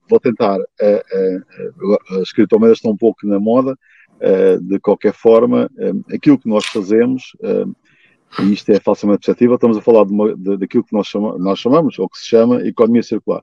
vou 0.09 0.21
tentar. 0.21 0.59
as 2.21 2.33
criptomoedas 2.33 2.79
estão 2.79 2.93
um 2.93 2.97
pouco 2.97 3.27
na 3.27 3.39
moda. 3.39 3.77
de 4.63 4.79
qualquer 4.81 5.13
forma, 5.13 5.71
aquilo 6.13 6.39
que 6.39 6.49
nós 6.49 6.65
fazemos, 6.67 7.33
e 8.41 8.53
isto 8.53 8.71
é 8.71 8.81
falsamente 8.81 9.21
perceptível, 9.21 9.55
estamos 9.55 9.77
a 9.77 9.83
falar 9.83 10.05
de 10.05 10.13
uma, 10.13 10.37
de, 10.37 10.57
daquilo 10.57 10.85
que 10.85 10.93
nós, 10.93 11.07
chama, 11.07 11.37
nós 11.39 11.59
chamamos, 11.59 11.99
ou 11.99 12.09
que 12.09 12.19
se 12.19 12.27
chama, 12.27 12.67
economia 12.67 13.03
circular. 13.03 13.43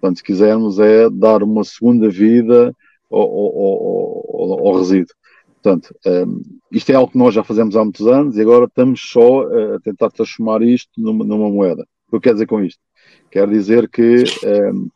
Portanto, 0.00 0.18
se 0.18 0.24
quisermos, 0.24 0.78
é 0.78 1.08
dar 1.10 1.42
uma 1.42 1.64
segunda 1.64 2.08
vida 2.08 2.74
ao, 3.10 3.20
ao, 3.20 4.60
ao, 4.60 4.68
ao 4.68 4.78
resíduo. 4.78 5.14
Portanto, 5.64 5.96
um, 6.06 6.42
isto 6.70 6.90
é 6.90 6.94
algo 6.94 7.10
que 7.10 7.16
nós 7.16 7.34
já 7.34 7.42
fazemos 7.42 7.74
há 7.74 7.82
muitos 7.82 8.06
anos 8.06 8.36
e 8.36 8.42
agora 8.42 8.66
estamos 8.66 9.00
só 9.00 9.44
a 9.44 9.80
tentar 9.80 10.10
transformar 10.10 10.60
isto 10.60 10.90
numa, 10.98 11.24
numa 11.24 11.48
moeda. 11.48 11.86
O 12.06 12.10
que 12.10 12.16
eu 12.16 12.20
quero 12.20 12.34
dizer 12.34 12.46
com 12.46 12.62
isto? 12.62 12.80
Quer 13.30 13.48
dizer 13.48 13.88
que 13.88 14.24
um, 14.70 14.90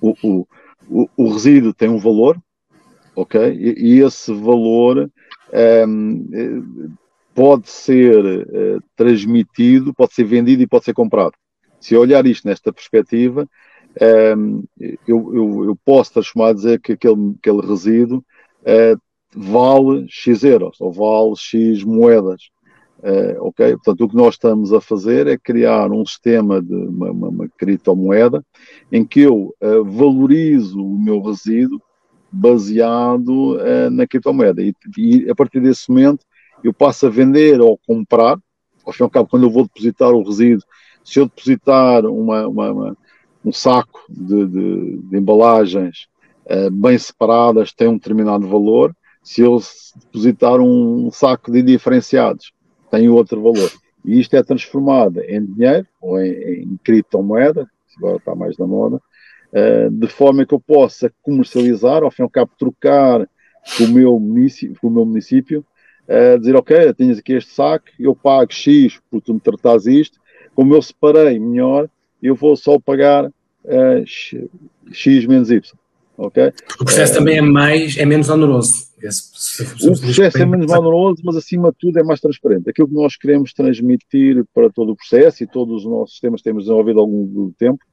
o, 0.00 0.46
o, 0.88 1.08
o, 1.14 1.28
resíduo 1.30 1.74
tem 1.74 1.90
um 1.90 1.98
valor, 1.98 2.40
ok? 3.14 3.38
E, 3.52 3.96
e 3.96 4.02
esse 4.02 4.32
valor 4.32 5.10
um, 5.86 6.94
pode 7.34 7.68
ser 7.68 8.24
uh, 8.24 8.82
transmitido, 8.96 9.92
pode 9.92 10.14
ser 10.14 10.24
vendido 10.24 10.62
e 10.62 10.66
pode 10.66 10.86
ser 10.86 10.94
comprado. 10.94 11.34
Se 11.78 11.92
eu 11.92 12.00
olhar 12.00 12.24
isto 12.24 12.48
nesta 12.48 12.72
perspectiva, 12.72 13.46
eu, 15.06 15.34
eu, 15.34 15.64
eu, 15.66 15.78
posso 15.84 16.14
transformar 16.14 16.48
a 16.48 16.54
dizer 16.54 16.80
que 16.80 16.92
aquele, 16.92 17.34
aquele 17.38 17.60
resíduo 17.60 18.24
uh, 18.62 19.05
vale 19.36 20.06
X 20.08 20.42
euros 20.42 20.80
ou 20.80 20.90
vale 20.90 21.36
X 21.36 21.84
moedas. 21.84 22.48
Uh, 22.98 23.36
ok? 23.40 23.72
Portanto, 23.72 24.04
o 24.04 24.08
que 24.08 24.16
nós 24.16 24.34
estamos 24.34 24.72
a 24.72 24.80
fazer 24.80 25.26
é 25.26 25.36
criar 25.36 25.92
um 25.92 26.04
sistema 26.04 26.62
de 26.62 26.74
uma, 26.74 27.10
uma, 27.10 27.28
uma 27.28 27.48
criptomoeda 27.48 28.42
em 28.90 29.04
que 29.04 29.20
eu 29.20 29.54
uh, 29.62 29.84
valorizo 29.84 30.82
o 30.82 30.98
meu 30.98 31.20
resíduo 31.20 31.80
baseado 32.32 33.56
uh, 33.56 33.90
na 33.90 34.06
criptomoeda. 34.06 34.62
E, 34.62 34.74
e, 34.96 35.30
a 35.30 35.34
partir 35.34 35.60
desse 35.60 35.90
momento 35.90 36.24
eu 36.64 36.72
passo 36.72 37.06
a 37.06 37.10
vender 37.10 37.60
ou 37.60 37.78
comprar, 37.86 38.38
ao 38.84 38.92
fim 38.92 39.02
e 39.02 39.04
ao 39.04 39.10
cabo, 39.10 39.28
quando 39.28 39.42
eu 39.42 39.50
vou 39.50 39.64
depositar 39.64 40.10
o 40.10 40.22
resíduo, 40.22 40.64
se 41.04 41.20
eu 41.20 41.26
depositar 41.26 42.06
uma, 42.06 42.48
uma, 42.48 42.96
um 43.44 43.52
saco 43.52 44.00
de, 44.08 44.46
de, 44.46 44.96
de 45.02 45.18
embalagens 45.18 46.08
bem 46.72 46.96
separadas, 46.96 47.72
tem 47.72 47.88
um 47.88 47.94
determinado 47.94 48.46
valor, 48.46 48.94
se 49.26 49.40
eu 49.40 49.60
depositar 49.96 50.60
um 50.60 51.10
saco 51.10 51.50
de 51.50 51.60
diferenciados, 51.60 52.52
tem 52.92 53.08
outro 53.08 53.42
valor. 53.42 53.72
E 54.04 54.20
isto 54.20 54.36
é 54.36 54.42
transformado 54.42 55.20
em 55.20 55.44
dinheiro 55.44 55.84
ou 56.00 56.20
em, 56.20 56.62
em 56.62 56.76
criptomoeda, 56.84 57.68
agora 57.96 58.18
está 58.18 58.36
mais 58.36 58.56
na 58.56 58.68
moda, 58.68 59.02
uh, 59.52 59.90
de 59.90 60.06
forma 60.06 60.46
que 60.46 60.54
eu 60.54 60.60
possa 60.60 61.12
comercializar, 61.22 62.04
ao 62.04 62.10
fim 62.12 62.22
e 62.22 62.24
ao 62.24 62.30
cabo 62.30 62.52
trocar 62.56 63.28
com 63.76 63.84
o 63.84 63.88
meu 63.88 64.16
município, 64.20 64.76
com 64.80 64.86
o 64.86 64.92
meu 64.92 65.04
município 65.04 65.66
uh, 66.08 66.38
dizer, 66.38 66.54
ok, 66.54 66.94
tens 66.94 67.18
aqui 67.18 67.32
este 67.32 67.52
saco, 67.52 67.86
eu 67.98 68.14
pago 68.14 68.52
X 68.52 69.00
por 69.10 69.20
tu 69.20 69.34
me 69.34 69.40
tratares 69.40 69.86
isto, 69.86 70.20
como 70.54 70.72
eu 70.72 70.80
separei 70.80 71.40
melhor, 71.40 71.88
eu 72.22 72.36
vou 72.36 72.54
só 72.54 72.78
pagar 72.78 73.24
uh, 73.26 74.04
X 74.06 75.26
menos 75.26 75.50
Y. 75.50 75.76
O 76.80 76.84
processo 76.84 77.14
também 77.14 77.38
é 77.38 77.42
mais, 77.42 77.96
é 77.96 78.06
menos 78.06 78.28
oneroso. 78.28 78.86
Esse, 79.02 79.62
o 79.86 80.00
processo 80.00 80.38
é 80.38 80.46
menos 80.46 80.66
valoroso, 80.66 81.20
mas 81.24 81.36
acima 81.36 81.70
de 81.70 81.76
tudo 81.78 81.98
é 81.98 82.02
mais 82.02 82.20
transparente. 82.20 82.70
Aquilo 82.70 82.88
que 82.88 82.94
nós 82.94 83.16
queremos 83.16 83.52
transmitir 83.52 84.44
para 84.54 84.70
todo 84.70 84.92
o 84.92 84.96
processo 84.96 85.44
e 85.44 85.46
todos 85.46 85.84
os 85.84 85.90
nossos 85.90 86.12
sistemas 86.12 86.40
que 86.40 86.44
temos 86.44 86.64
desenvolvido 86.64 87.00
ao 87.00 87.06
longo 87.06 87.48
do 87.48 87.54
tempo 87.58 87.84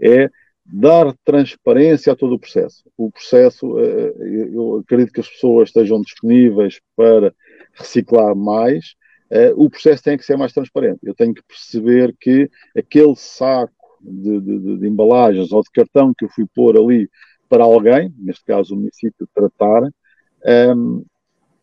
é 0.00 0.30
dar 0.64 1.14
transparência 1.24 2.12
a 2.12 2.16
todo 2.16 2.34
o 2.34 2.38
processo. 2.38 2.84
O 2.96 3.10
processo, 3.10 3.78
eh, 3.78 4.14
eu 4.52 4.78
acredito 4.78 5.12
que 5.12 5.20
as 5.20 5.28
pessoas 5.28 5.68
estejam 5.68 6.00
disponíveis 6.00 6.80
para 6.96 7.34
reciclar 7.74 8.34
mais, 8.34 8.94
eh, 9.30 9.52
o 9.56 9.68
processo 9.68 10.02
tem 10.02 10.16
que 10.16 10.24
ser 10.24 10.38
mais 10.38 10.52
transparente. 10.52 11.00
Eu 11.02 11.14
tenho 11.14 11.34
que 11.34 11.42
perceber 11.42 12.14
que 12.18 12.48
aquele 12.76 13.14
saco 13.16 13.72
de, 14.00 14.40
de, 14.40 14.78
de 14.78 14.88
embalagens 14.88 15.52
ou 15.52 15.62
de 15.62 15.70
cartão 15.70 16.14
que 16.16 16.24
eu 16.24 16.30
fui 16.30 16.46
pôr 16.54 16.76
ali 16.76 17.08
para 17.48 17.64
alguém, 17.64 18.12
neste 18.18 18.44
caso 18.44 18.74
o 18.74 18.76
município, 18.76 19.28
tratar, 19.34 19.88
um, 20.76 21.04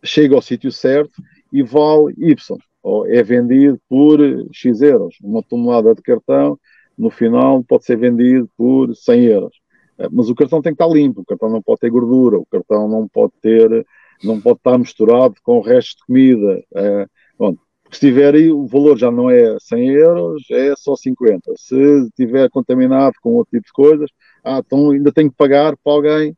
chega 0.04 0.36
ao 0.36 0.42
sítio 0.42 0.72
certo 0.72 1.22
e 1.52 1.62
vale 1.62 2.14
Y, 2.18 2.58
ou 2.82 3.06
é 3.06 3.22
vendido 3.22 3.80
por 3.88 4.20
X 4.52 4.82
euros. 4.82 5.16
Uma 5.22 5.44
tonelada 5.44 5.94
de 5.94 6.02
cartão, 6.02 6.58
no 6.98 7.10
final, 7.10 7.64
pode 7.64 7.86
ser 7.86 7.98
vendido 7.98 8.50
por 8.58 8.96
100 8.96 9.26
euros. 9.26 9.62
Ah, 9.98 10.08
mas 10.12 10.30
o 10.30 10.36
cartão 10.36 10.62
tem 10.62 10.74
que 10.74 10.82
estar 10.82 10.94
limpo, 10.94 11.22
o 11.22 11.26
cartão 11.26 11.50
não 11.50 11.62
pode 11.62 11.80
ter 11.80 11.90
gordura, 11.90 12.38
o 12.38 12.46
cartão 12.46 12.88
não 12.88 13.08
pode 13.08 13.34
ter, 13.42 13.86
não 14.24 14.40
pode 14.40 14.58
estar 14.58 14.78
misturado 14.78 15.36
com 15.44 15.58
o 15.58 15.62
resto 15.62 15.98
de 15.98 16.06
comida. 16.06 16.64
É, 16.76 17.06
bom, 17.38 17.56
se 17.92 18.00
tiver 18.00 18.34
aí, 18.36 18.52
o 18.52 18.66
valor 18.68 18.98
já 18.98 19.12
não 19.12 19.30
é 19.30 19.58
100 19.60 19.90
euros, 19.90 20.44
é 20.52 20.74
só 20.78 20.96
50. 20.96 21.52
Se 21.58 21.76
estiver 22.06 22.50
contaminado 22.50 23.14
com 23.22 23.34
outro 23.34 23.52
tipo 23.52 23.66
de 23.66 23.74
coisas, 23.74 24.10
ah, 24.44 24.62
então 24.66 24.92
ainda 24.92 25.12
tenho 25.12 25.30
que 25.30 25.38
pagar 25.38 25.76
para 25.78 25.94
alguém 25.94 26.38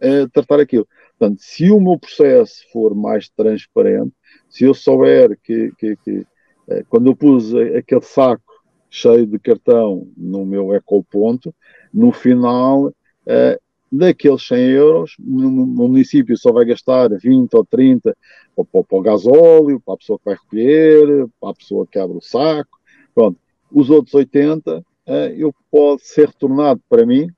é, 0.00 0.26
tratar 0.26 0.60
aquilo. 0.60 0.86
Portanto, 1.18 1.38
se 1.40 1.70
o 1.70 1.80
meu 1.80 1.98
processo 1.98 2.64
for 2.72 2.94
mais 2.94 3.28
transparente, 3.28 4.12
se 4.48 4.64
eu 4.64 4.74
souber 4.74 5.38
que, 5.42 5.70
que, 5.78 5.96
que 5.96 6.26
eh, 6.68 6.84
quando 6.88 7.06
eu 7.06 7.16
pus 7.16 7.54
aquele 7.54 8.02
saco 8.02 8.42
cheio 8.90 9.26
de 9.26 9.38
cartão 9.38 10.08
no 10.16 10.44
meu 10.44 10.74
ecoponto, 10.74 11.54
no 11.94 12.10
final, 12.10 12.92
eh, 13.26 13.58
daqueles 13.90 14.46
100 14.46 14.58
euros, 14.70 15.14
no, 15.18 15.50
município 15.50 16.36
só 16.36 16.50
vai 16.50 16.64
gastar 16.64 17.08
20 17.10 17.54
ou 17.54 17.64
30 17.64 18.16
para, 18.56 18.64
para, 18.82 18.98
o 18.98 19.02
gasóleo, 19.02 19.80
para 19.80 19.94
a 19.94 19.98
pessoa 19.98 20.18
que 20.18 20.24
vai 20.24 20.34
recolher, 20.34 21.28
para 21.40 21.50
a 21.50 21.54
pessoa 21.54 21.86
que 21.86 21.98
abre 21.98 22.16
o 22.16 22.20
saco. 22.20 22.80
Pronto. 23.14 23.38
Os 23.70 23.90
outros 23.90 24.14
80 24.14 24.84
eh, 25.06 25.34
eu 25.38 25.54
pode 25.70 26.04
ser 26.04 26.28
retornado 26.28 26.80
para 26.88 27.06
mim 27.06 27.28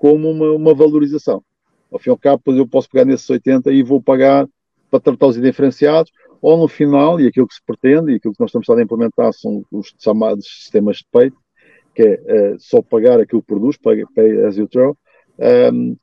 como 0.00 0.30
uma, 0.30 0.50
uma 0.52 0.74
valorização. 0.74 1.44
Ao 1.92 1.98
fim 1.98 2.08
e 2.08 2.12
ao 2.12 2.16
cabo, 2.16 2.42
eu 2.46 2.66
posso 2.66 2.88
pegar 2.88 3.04
nesses 3.04 3.28
80 3.28 3.70
e 3.70 3.82
vou 3.82 4.02
pagar 4.02 4.48
para 4.90 4.98
tratar 4.98 5.26
os 5.26 5.36
indiferenciados, 5.36 6.10
ou 6.40 6.56
no 6.56 6.66
final, 6.66 7.20
e 7.20 7.26
aquilo 7.26 7.46
que 7.46 7.54
se 7.54 7.60
pretende, 7.64 8.12
e 8.12 8.14
aquilo 8.14 8.32
que 8.32 8.40
nós 8.40 8.48
estamos 8.48 8.68
a 8.70 8.82
implementar 8.82 9.30
são 9.34 9.62
os 9.70 9.94
chamados 9.98 10.46
sistemas 10.46 10.96
de 10.96 11.04
peito, 11.12 11.36
que 11.94 12.02
é 12.02 12.14
uh, 12.54 12.56
só 12.58 12.80
pagar 12.80 13.20
aquilo 13.20 13.42
que 13.42 13.48
produz, 13.48 13.76
pay, 13.76 14.02
pay 14.14 14.42
as 14.46 14.56
you 14.56 14.66
throw, 14.66 14.96
um, 15.38 15.44
ehm, 15.44 15.96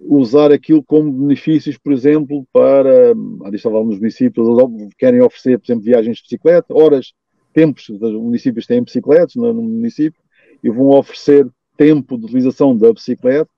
usar 0.00 0.52
aquilo 0.52 0.82
como 0.84 1.10
benefícios, 1.10 1.78
por 1.78 1.94
exemplo, 1.94 2.46
para, 2.52 3.12
ali 3.44 3.56
estava 3.56 3.82
nos 3.82 3.98
municípios, 3.98 4.46
querem 4.98 5.22
oferecer, 5.22 5.58
por 5.58 5.64
exemplo, 5.64 5.84
viagens 5.84 6.18
de 6.18 6.24
bicicleta, 6.24 6.74
horas, 6.74 7.14
tempos, 7.54 7.88
os 7.88 8.00
municípios 8.00 8.66
têm 8.66 8.82
bicicletas 8.82 9.34
no, 9.34 9.50
no 9.54 9.62
município, 9.62 10.20
e 10.62 10.68
vão 10.68 10.88
oferecer 10.88 11.48
tempo 11.80 12.18
de 12.18 12.26
utilização 12.26 12.76
da 12.76 12.92
bicicleta 12.92 13.48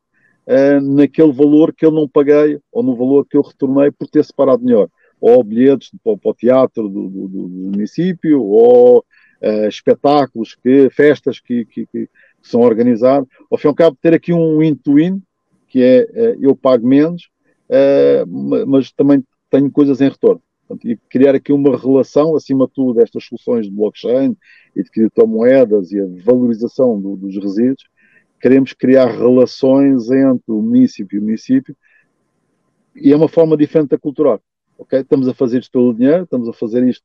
uh, 0.47 0.81
naquele 0.81 1.33
valor 1.33 1.75
que 1.75 1.85
eu 1.85 1.91
não 1.91 2.09
paguei 2.09 2.61
ou 2.71 2.81
no 2.81 2.95
valor 2.95 3.27
que 3.29 3.37
eu 3.37 3.43
retornei 3.43 3.91
por 3.91 4.07
ter 4.07 4.25
separado 4.25 4.65
melhor. 4.65 4.89
Ou 5.21 5.43
bilhetes 5.43 5.91
para, 6.05 6.17
o 6.23 6.35
teatro 6.35 6.89
do, 6.89 7.09
do, 7.09 7.29
do 7.29 7.49
município, 7.49 8.41
ou 8.41 8.99
uh, 9.01 9.69
espetáculos, 9.69 10.55
que, 10.55 10.89
festas 10.91 11.41
que, 11.41 11.65
que, 11.65 11.85
que, 11.87 12.09
são 12.41 12.61
organizadas. 12.61 13.27
Ao 13.51 13.59
fim 13.59 13.67
e 13.67 13.71
ao 13.71 13.75
cabo, 13.75 13.99
ter 14.01 14.15
aqui 14.15 14.33
um 14.33 14.59
win-to-win, 14.59 15.21
que 15.67 15.83
é 15.83 16.03
uh, 16.03 16.39
eu 16.41 16.55
pago 16.55 16.87
menos, 16.87 17.29
mas 18.67 18.93
também 18.93 19.25
tenho 19.51 19.71
coisas 19.71 20.01
em 20.03 20.11
retorno. 20.11 20.43
e 20.85 20.97
criar 21.09 21.35
aqui 21.35 21.53
uma 21.53 21.77
relação, 21.77 22.37
acima 22.37 22.67
de 22.67 22.73
tudo, 22.75 22.99
destas 22.99 23.25
soluções 23.25 23.67
de 23.67 23.73
blockchain 23.73 24.37
e 24.77 24.83
de 24.83 24.91
criptomoedas 24.91 25.91
e 25.91 26.01
a 26.01 26.07
valorização 26.23 27.01
do, 27.01 27.17
dos 27.17 27.35
resíduos, 27.37 27.89
queremos 28.43 28.73
criar 28.73 29.07
relações 29.07 30.11
entre 30.11 30.53
o 30.53 30.61
município 30.61 31.17
e 31.17 31.21
o 31.21 31.23
município 31.23 31.77
e 32.97 33.13
é 33.13 33.17
uma 33.17 33.29
forma 33.29 33.57
diferente 33.57 33.91
da 33.91 33.99
cultural. 33.99 34.43
Okay? 34.77 35.01
Estamos 35.01 35.29
a 35.29 35.33
fazer 35.33 35.61
isto 35.61 35.71
pelo 35.71 35.95
dinheiro, 35.95 36.25
estamos 36.25 36.49
a 36.49 36.53
fazer 36.53 36.83
isto, 36.87 37.05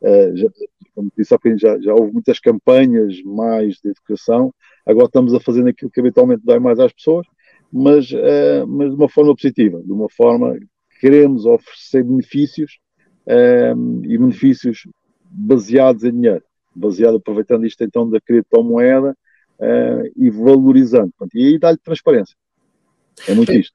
uh, 0.00 0.36
já, 0.36 0.48
como 0.92 1.10
disse 1.16 1.32
há 1.32 1.36
bocadinho, 1.36 1.60
já, 1.60 1.78
já 1.80 1.94
houve 1.94 2.12
muitas 2.12 2.40
campanhas 2.40 3.22
mais 3.22 3.76
de 3.76 3.90
educação, 3.90 4.52
agora 4.84 5.06
estamos 5.06 5.32
a 5.32 5.38
fazer 5.38 5.66
aquilo 5.68 5.90
que 5.90 6.00
habitualmente 6.00 6.42
dá 6.44 6.58
mais 6.58 6.80
às 6.80 6.92
pessoas, 6.92 7.28
mas, 7.72 8.10
uh, 8.10 8.66
mas 8.66 8.90
de 8.90 8.96
uma 8.96 9.08
forma 9.08 9.34
positiva, 9.36 9.80
de 9.80 9.92
uma 9.92 10.10
forma 10.10 10.58
que 10.58 11.00
queremos 11.00 11.46
oferecer 11.46 12.02
benefícios 12.02 12.80
uh, 13.28 14.04
e 14.04 14.18
benefícios 14.18 14.88
baseados 15.30 16.02
em 16.02 16.10
dinheiro, 16.10 16.42
baseado 16.74 17.18
aproveitando 17.18 17.64
isto 17.64 17.84
então 17.84 18.10
da 18.10 18.20
criptomoeda 18.20 19.16
uh, 19.58 20.12
e 20.16 20.30
valorizando. 20.30 21.12
e 21.34 21.46
aí 21.46 21.58
dá-lhe 21.58 21.78
transparência. 21.78 22.36
É 23.26 23.34
muito 23.34 23.52
isto. 23.52 23.72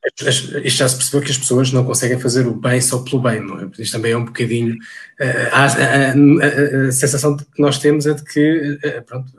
Isto 0.63 0.77
já 0.77 0.89
se 0.89 0.95
percebeu 0.95 1.21
que 1.21 1.31
as 1.31 1.37
pessoas 1.37 1.71
não 1.71 1.85
conseguem 1.85 2.19
fazer 2.19 2.47
o 2.47 2.53
bem 2.53 2.81
só 2.81 2.99
pelo 2.99 3.21
bem, 3.21 3.39
não 3.39 3.59
é? 3.59 3.69
Isto 3.77 3.93
também 3.93 4.11
é 4.11 4.17
um 4.17 4.25
bocadinho. 4.25 4.73
Uh, 4.73 5.49
a, 5.51 5.65
a, 5.65 5.65
a, 5.65 6.87
a, 6.87 6.91
sensação 6.91 7.37
que 7.37 7.61
nós 7.61 7.79
temos 7.79 8.05
é 8.05 8.13
de 8.13 8.23
que, 8.23 8.79
uh, 8.83 9.03
pronto, 9.05 9.31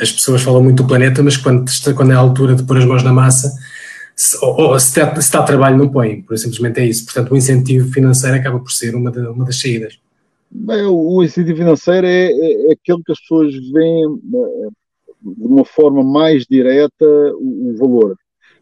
as 0.00 0.12
pessoas 0.12 0.42
falam 0.42 0.62
muito 0.62 0.82
do 0.82 0.86
planeta, 0.86 1.22
mas 1.22 1.36
quando, 1.36 1.70
quando 1.96 2.12
é 2.12 2.14
a 2.14 2.18
altura 2.18 2.54
de 2.54 2.62
pôr 2.64 2.78
as 2.78 2.84
mãos 2.84 3.02
na 3.02 3.12
massa, 3.12 3.50
se, 4.14 4.36
ou, 4.44 4.54
ou, 4.54 4.80
se, 4.80 4.88
está, 4.88 5.14
se 5.14 5.20
está 5.20 5.42
trabalho, 5.42 5.78
não 5.78 5.88
põem, 5.88 6.20
por 6.22 6.36
simplesmente 6.36 6.80
é 6.80 6.86
isso. 6.86 7.04
Portanto, 7.04 7.32
o 7.32 7.36
incentivo 7.36 7.90
financeiro 7.90 8.36
acaba 8.36 8.58
por 8.58 8.70
ser 8.70 8.94
uma, 8.94 9.10
de, 9.10 9.20
uma 9.20 9.44
das 9.44 9.58
saídas. 9.58 9.98
Bem, 10.50 10.82
o 10.82 11.22
incentivo 11.22 11.58
financeiro 11.58 12.06
é, 12.06 12.26
é, 12.26 12.68
é 12.68 12.72
aquele 12.72 13.02
que 13.02 13.12
as 13.12 13.20
pessoas 13.20 13.54
veem 13.72 14.20
de 15.22 15.46
uma 15.46 15.64
forma 15.64 16.02
mais 16.02 16.46
direta 16.46 17.06
o, 17.34 17.70
o 17.70 17.76
valor 17.76 18.16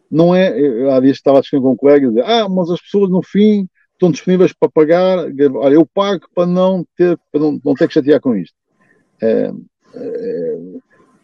não 0.09 0.35
é, 0.35 0.91
há 0.91 0.99
dias 0.99 1.17
estava 1.17 1.37
a 1.37 1.41
discutir 1.41 1.61
com 1.61 1.73
um 1.73 1.75
colega 1.75 2.11
e 2.11 2.21
ah, 2.21 2.49
mas 2.49 2.69
as 2.71 2.81
pessoas 2.81 3.09
no 3.09 3.21
fim 3.21 3.67
estão 3.93 4.11
disponíveis 4.11 4.53
para 4.53 4.69
pagar, 4.69 5.17
olha, 5.55 5.73
eu 5.73 5.85
pago 5.85 6.25
para 6.33 6.47
não 6.47 6.85
ter, 6.95 7.19
para 7.31 7.41
não, 7.41 7.59
não 7.63 7.73
ter 7.73 7.87
que 7.87 7.93
chatear 7.93 8.21
com 8.21 8.33
isto. 8.33 8.55
É, 9.21 9.51
é, 9.93 10.57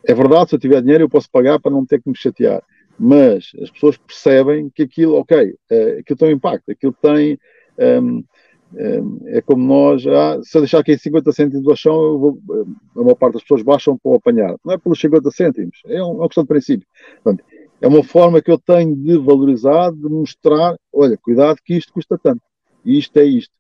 é, 0.08 0.14
verdade, 0.14 0.50
se 0.50 0.56
eu 0.56 0.60
tiver 0.60 0.82
dinheiro 0.82 1.06
eu 1.06 1.10
posso 1.10 1.30
pagar 1.32 1.60
para 1.60 1.72
não 1.72 1.86
ter 1.86 2.02
que 2.02 2.10
me 2.10 2.18
chatear, 2.18 2.62
mas 3.00 3.52
as 3.62 3.72
pessoas 3.72 3.98
percebem 3.98 4.70
que 4.70 4.84
aquilo, 4.84 5.16
ok, 5.16 5.56
é, 5.72 6.00
aquilo 6.00 6.20
tem 6.20 6.30
um 6.30 6.36
impacto, 6.36 6.70
aquilo 6.70 6.96
tem, 7.02 7.40
um, 7.80 8.02
um, 8.02 8.24
é 9.28 9.42
como 9.42 9.66
nós, 9.66 10.06
ah, 10.08 10.40
se 10.44 10.58
eu 10.58 10.62
deixar 10.62 10.80
aqui 10.80 10.98
50 10.98 11.32
cêntimos 11.32 11.64
do 11.64 11.76
chão, 11.76 11.94
eu 11.94 12.20
vou, 12.20 12.40
a 12.96 13.00
maior 13.02 13.16
parte 13.16 13.34
das 13.34 13.44
pessoas 13.44 13.62
baixam 13.62 13.98
para 13.98 14.12
o 14.12 14.16
apanhar. 14.16 14.56
Não 14.64 14.74
é 14.74 14.78
pelos 14.78 15.00
50 15.00 15.32
cêntimos, 15.32 15.82
é 15.86 16.02
uma 16.04 16.28
questão 16.28 16.44
de 16.44 16.48
princípio. 16.50 16.88
Portanto, 17.24 17.44
é 17.82 17.88
uma 17.88 18.04
forma 18.04 18.42
que 18.42 18.52
eu 18.52 18.58
tenho 18.58 18.96
de 18.96 19.18
valorizar, 19.18 19.92
de 19.92 20.10
mostrar, 20.10 20.76
olha, 20.94 21.18
cuidado 21.18 21.58
que 21.64 21.76
isto 21.76 21.94
custa 21.94 22.18
tanto, 22.18 22.42
e 22.84 22.98
isto 22.98 23.18
é 23.18 23.26
isto, 23.26 23.54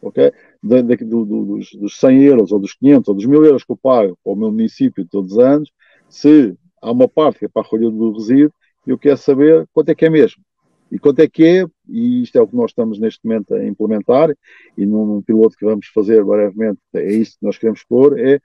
ok? 0.00 0.32
De, 0.62 0.82
de, 0.82 0.96
do, 1.04 1.24
dos, 1.24 1.72
dos 1.72 1.98
100 1.98 2.22
euros, 2.22 2.52
ou 2.52 2.58
dos 2.58 2.74
500, 2.74 3.08
ou 3.08 3.14
dos 3.14 3.26
1000 3.26 3.44
euros 3.44 3.64
que 3.64 3.72
eu 3.72 3.76
pago 3.76 4.16
para 4.22 4.32
o 4.32 4.36
meu 4.36 4.50
município 4.50 5.06
todos 5.10 5.32
os 5.32 5.38
anos, 5.38 5.70
se 6.08 6.54
há 6.80 6.90
uma 6.90 7.08
parte 7.08 7.40
que 7.40 7.44
é 7.46 7.48
para 7.48 7.62
a 7.62 7.64
recolha 7.64 7.90
do 7.90 8.12
resíduo, 8.12 8.52
eu 8.86 8.98
quero 8.98 9.16
saber 9.16 9.66
quanto 9.72 9.88
é 9.88 9.94
que 9.94 10.04
é 10.04 10.10
mesmo. 10.10 10.42
E 10.90 10.98
quanto 10.98 11.20
é 11.20 11.28
que 11.28 11.42
é, 11.44 11.66
e 11.92 12.22
isto 12.22 12.36
é 12.36 12.40
o 12.40 12.48
que 12.48 12.56
nós 12.56 12.70
estamos 12.70 12.98
neste 12.98 13.20
momento 13.24 13.54
a 13.54 13.64
implementar, 13.64 14.30
e 14.76 14.86
num, 14.86 15.06
num 15.06 15.22
piloto 15.22 15.56
que 15.56 15.64
vamos 15.64 15.86
fazer 15.88 16.24
brevemente, 16.24 16.80
é 16.94 17.12
isso 17.12 17.38
que 17.38 17.46
nós 17.46 17.58
queremos 17.58 17.84
pôr, 17.84 18.18
é 18.18 18.40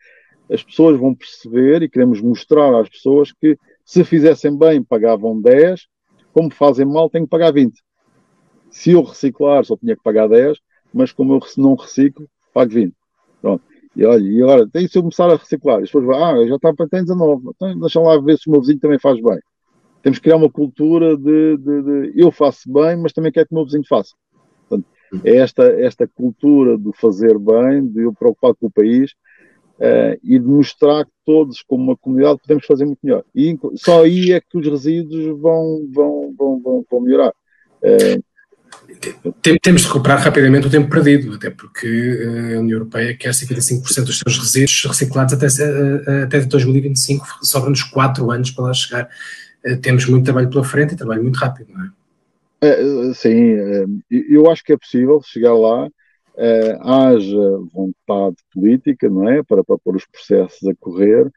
as 0.51 0.63
pessoas 0.63 0.99
vão 0.99 1.13
perceber 1.13 1.81
e 1.81 1.89
queremos 1.89 2.21
mostrar 2.21 2.73
às 2.79 2.87
pessoas 2.89 3.31
que 3.31 3.57
se 3.83 4.03
fizessem 4.03 4.57
bem, 4.57 4.83
pagavam 4.83 5.39
10, 5.41 5.87
como 6.33 6.53
fazem 6.53 6.85
mal, 6.85 7.09
têm 7.09 7.23
que 7.23 7.29
pagar 7.29 7.51
20. 7.51 7.81
Se 8.69 8.91
eu 8.91 9.01
reciclar, 9.01 9.63
só 9.65 9.75
tinha 9.75 9.95
que 9.95 10.03
pagar 10.03 10.27
10, 10.27 10.57
mas 10.93 11.11
como 11.11 11.33
eu 11.33 11.39
não 11.57 11.75
reciclo, 11.75 12.29
pago 12.53 12.71
20. 12.71 12.93
Pronto. 13.41 13.63
E 13.95 14.05
olha, 14.05 14.21
e 14.21 14.43
agora, 14.43 14.67
tem, 14.69 14.87
se 14.87 14.97
eu 14.97 15.01
começar 15.01 15.29
a 15.29 15.35
reciclar, 15.35 15.77
as 15.77 15.85
pessoas 15.89 16.05
vão, 16.05 16.23
ah, 16.23 16.47
já 16.47 16.55
está 16.55 16.73
para 16.73 16.85
19, 16.85 17.49
então 17.49 17.79
deixa 17.79 17.99
lá 17.99 18.19
ver 18.21 18.37
se 18.37 18.47
o 18.47 18.51
meu 18.51 18.61
vizinho 18.61 18.79
também 18.79 18.99
faz 18.99 19.19
bem. 19.21 19.39
Temos 20.01 20.19
que 20.19 20.23
criar 20.23 20.37
uma 20.37 20.49
cultura 20.49 21.17
de, 21.17 21.57
de, 21.57 21.81
de 21.81 22.11
eu 22.15 22.31
faço 22.31 22.71
bem, 22.71 22.95
mas 22.97 23.13
também 23.13 23.31
quero 23.31 23.47
que 23.47 23.53
o 23.53 23.57
meu 23.57 23.65
vizinho 23.65 23.83
faça. 23.87 24.15
Portanto, 24.67 24.87
é 25.23 25.37
esta, 25.37 25.63
esta 25.63 26.07
cultura 26.07 26.77
do 26.77 26.93
fazer 26.93 27.37
bem, 27.37 27.87
de 27.87 28.03
eu 28.03 28.13
preocupar 28.13 28.53
com 28.53 28.67
o 28.67 28.71
país, 28.71 29.11
uh, 29.77 30.17
e 30.23 30.37
de 30.37 30.45
mostrar 30.45 31.05
que 31.05 31.11
todos, 31.25 31.61
como 31.63 31.83
uma 31.83 31.97
comunidade, 31.97 32.39
podemos 32.41 32.65
fazer 32.65 32.85
muito 32.85 32.99
melhor. 33.03 33.23
E 33.33 33.57
só 33.75 34.03
aí 34.03 34.31
é 34.31 34.41
que 34.41 34.57
os 34.57 34.67
resíduos 34.67 35.39
vão, 35.39 35.87
vão, 35.91 36.35
vão, 36.37 36.61
vão, 36.61 36.85
vão 36.89 37.01
melhorar. 37.01 37.33
Uh, 37.81 38.23
temos 39.61 39.81
de 39.81 39.87
recuperar 39.87 40.19
rapidamente 40.19 40.67
o 40.67 40.69
tempo 40.69 40.89
perdido, 40.89 41.33
até 41.33 41.49
porque 41.49 41.87
eh, 41.87 42.55
a 42.55 42.59
União 42.59 42.77
Europeia 42.77 43.15
quer 43.15 43.31
55% 43.31 44.03
dos 44.03 44.19
seus 44.19 44.37
resíduos 44.37 44.85
reciclados 44.85 45.33
até, 45.33 45.47
até 46.23 46.39
2025, 46.41 47.25
sobram-nos 47.41 47.83
4 47.83 48.29
anos 48.31 48.51
para 48.51 48.65
lá 48.65 48.73
chegar. 48.73 49.09
Temos 49.81 50.07
muito 50.07 50.25
trabalho 50.25 50.49
pela 50.49 50.63
frente 50.63 50.93
e 50.93 50.97
trabalho 50.97 51.23
muito 51.23 51.37
rápido, 51.37 51.73
não 51.73 51.83
é? 51.83 51.89
é 52.61 53.13
sim, 53.13 53.55
eu 54.09 54.49
acho 54.49 54.63
que 54.63 54.73
é 54.73 54.77
possível 54.77 55.21
chegar 55.23 55.53
lá 55.53 55.87
uh, 56.37 56.89
haja 56.89 57.59
vontade 57.73 58.37
política, 58.53 59.09
não 59.09 59.27
é, 59.27 59.43
para, 59.43 59.63
para 59.63 59.77
pôr 59.77 59.95
os 59.95 60.05
processos 60.05 60.67
a 60.67 60.75
correr, 60.75 61.29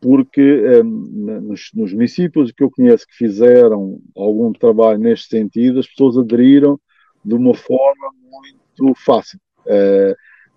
porque 0.00 0.40
eh, 0.40 0.82
nos, 0.82 1.70
nos, 1.72 1.92
municípios 1.92 2.50
que 2.50 2.64
eu 2.64 2.70
conheço 2.72 3.06
que 3.06 3.14
fizeram 3.14 4.00
algum 4.16 4.52
trabalho 4.52 4.98
neste 4.98 5.28
sentido, 5.28 5.78
as 5.78 5.86
pessoas 5.86 6.18
aderiram 6.18 6.76
de 7.24 7.34
uma 7.34 7.54
forma 7.54 8.10
muito 8.28 9.00
fácil. 9.00 9.38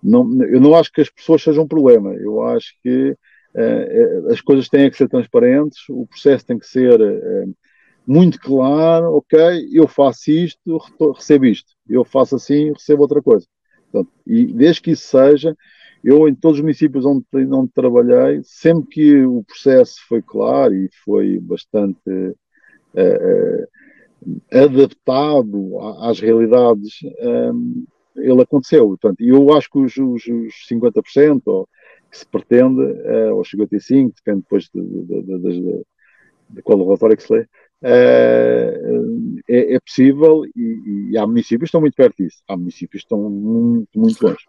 Não, 0.02 0.28
eu 0.42 0.60
não 0.60 0.74
acho 0.74 0.90
que 0.92 1.00
as 1.00 1.08
pessoas 1.08 1.44
sejam 1.44 1.62
um 1.62 1.68
problema, 1.68 2.12
eu 2.14 2.42
acho 2.42 2.74
que 2.82 3.16
as 4.30 4.40
coisas 4.40 4.68
têm 4.68 4.90
que 4.90 4.96
ser 4.96 5.08
transparentes, 5.08 5.78
o 5.88 6.06
processo 6.06 6.44
tem 6.44 6.58
que 6.58 6.66
ser 6.66 7.00
uh, 7.00 7.54
muito 8.06 8.38
claro, 8.38 9.16
ok, 9.16 9.68
eu 9.72 9.88
faço 9.88 10.30
isto, 10.30 10.78
recebo 11.14 11.46
isto, 11.46 11.72
eu 11.88 12.04
faço 12.04 12.36
assim, 12.36 12.72
recebo 12.72 13.02
outra 13.02 13.22
coisa. 13.22 13.46
Portanto, 13.90 14.12
e 14.26 14.46
desde 14.46 14.82
que 14.82 14.90
isso 14.92 15.08
seja, 15.08 15.56
eu 16.04 16.28
em 16.28 16.34
todos 16.34 16.58
os 16.58 16.62
municípios 16.62 17.04
onde, 17.04 17.24
onde 17.50 17.72
trabalhei, 17.72 18.40
sempre 18.44 18.88
que 18.88 19.24
o 19.24 19.42
processo 19.42 19.96
foi 20.08 20.22
claro 20.22 20.74
e 20.74 20.88
foi 21.04 21.40
bastante 21.40 22.08
uh, 22.08 23.68
adaptado 24.52 25.78
às 26.00 26.20
realidades, 26.20 27.00
um, 27.52 27.84
ele 28.16 28.42
aconteceu. 28.42 28.86
Portanto, 28.86 29.20
eu 29.20 29.52
acho 29.54 29.70
que 29.70 29.78
os, 29.78 29.96
os, 29.96 30.26
os 30.26 30.54
50% 30.70 31.42
ou, 31.46 31.68
que 32.16 32.20
se 32.20 32.26
pretende, 32.26 32.80
uh, 32.80 33.34
ou 33.34 33.42
55%, 33.42 34.12
depende 34.14 34.42
depois 34.42 34.68
de, 34.74 34.80
de, 34.80 35.38
de, 35.38 35.82
de, 36.50 36.62
qual 36.62 36.78
relatório 36.78 37.16
que 37.16 37.22
se 37.22 37.32
lê, 37.32 37.46
é, 37.82 38.80
é, 39.48 39.74
é 39.74 39.80
possível 39.80 40.44
e, 40.56 41.10
e, 41.10 41.18
há 41.18 41.26
municípios 41.26 41.60
que 41.60 41.64
estão 41.66 41.80
muito 41.80 41.94
perto 41.94 42.14
disso, 42.18 42.38
há 42.48 42.56
municípios 42.56 43.02
que 43.02 43.06
estão 43.06 43.18
muito, 43.28 43.88
muito 43.98 44.26
longe. 44.26 44.46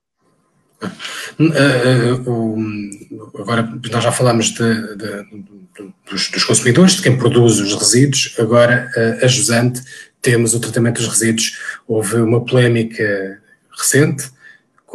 Uh, 1.39 2.29
uh, 2.29 3.41
agora, 3.41 3.63
nós 3.91 4.03
já 4.03 4.11
falámos 4.11 4.51
de, 4.51 4.95
de, 4.95 5.23
de, 5.23 5.93
dos, 6.09 6.29
dos, 6.29 6.43
consumidores, 6.43 6.95
de 6.95 7.01
quem 7.01 7.17
produz 7.17 7.59
os 7.59 7.73
resíduos, 7.73 8.35
agora 8.39 8.89
uh, 8.95 9.25
a 9.25 9.27
Jusante 9.27 9.81
temos 10.21 10.53
o 10.53 10.59
tratamento 10.59 10.97
dos 10.97 11.07
resíduos. 11.07 11.59
Houve 11.87 12.17
uma 12.17 12.45
polémica 12.45 13.41
recente 13.71 14.29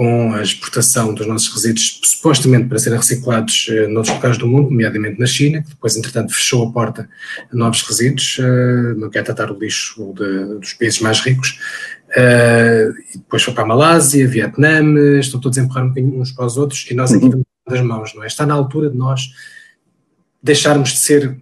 com 0.03 0.35
a 0.35 0.43
exportação 0.43 1.15
dos 1.15 1.29
nossos 1.29 1.55
resíduos, 1.55 2.01
supostamente 2.03 2.67
para 2.67 2.77
serem 2.81 2.99
reciclados 2.99 3.69
uh, 3.69 3.89
noutros 3.89 4.13
locais 4.13 4.37
do 4.37 4.49
mundo, 4.49 4.69
nomeadamente 4.69 5.21
na 5.21 5.27
China, 5.27 5.63
que 5.63 5.69
depois, 5.69 5.97
entretanto, 5.97 6.35
fechou 6.35 6.67
a 6.67 6.73
porta 6.73 7.09
a 7.53 7.57
novos 7.57 7.83
resíduos, 7.83 8.37
uh, 8.39 8.99
não 8.99 9.09
quer 9.09 9.23
tratar 9.23 9.53
o 9.53 9.57
lixo 9.57 10.13
de, 10.13 10.59
dos 10.59 10.73
países 10.73 10.99
mais 10.99 11.21
ricos, 11.21 11.51
uh, 12.17 12.93
e 13.15 13.19
depois 13.19 13.45
foi 13.45 13.55
para 13.55 13.63
a 13.63 13.67
Malásia, 13.67 14.27
Vietnã, 14.27 14.81
estão 15.21 15.39
todos 15.39 15.57
a 15.57 15.63
empurrar 15.63 15.85
um 15.85 15.91
bocadinho 15.91 16.21
uns 16.21 16.33
para 16.33 16.47
os 16.47 16.59
outros, 16.59 16.85
e 16.91 16.95
nós 16.95 17.13
aqui 17.13 17.27
uhum. 17.27 17.45
das 17.69 17.81
mãos, 17.81 18.13
não 18.13 18.25
é? 18.25 18.27
Está 18.27 18.45
na 18.45 18.55
altura 18.55 18.91
de 18.91 18.97
nós 18.97 19.31
deixarmos 20.43 20.91
de 20.91 20.99
ser, 20.99 21.37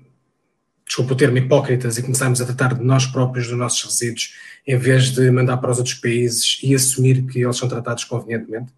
desculpa 0.90 1.12
o 1.12 1.16
termo, 1.16 1.38
hipócritas 1.38 1.96
e 1.96 2.02
começarmos 2.02 2.40
a 2.40 2.44
tratar 2.44 2.74
de 2.74 2.82
nós 2.82 3.06
próprios, 3.06 3.46
dos 3.46 3.56
nossos 3.56 3.84
resíduos, 3.84 4.34
em 4.66 4.76
vez 4.76 5.12
de 5.12 5.30
mandar 5.30 5.56
para 5.58 5.70
os 5.70 5.78
outros 5.78 5.94
países 5.94 6.58
e 6.64 6.74
assumir 6.74 7.24
que 7.26 7.42
eles 7.42 7.56
são 7.56 7.68
tratados 7.68 8.02
convenientemente? 8.02 8.72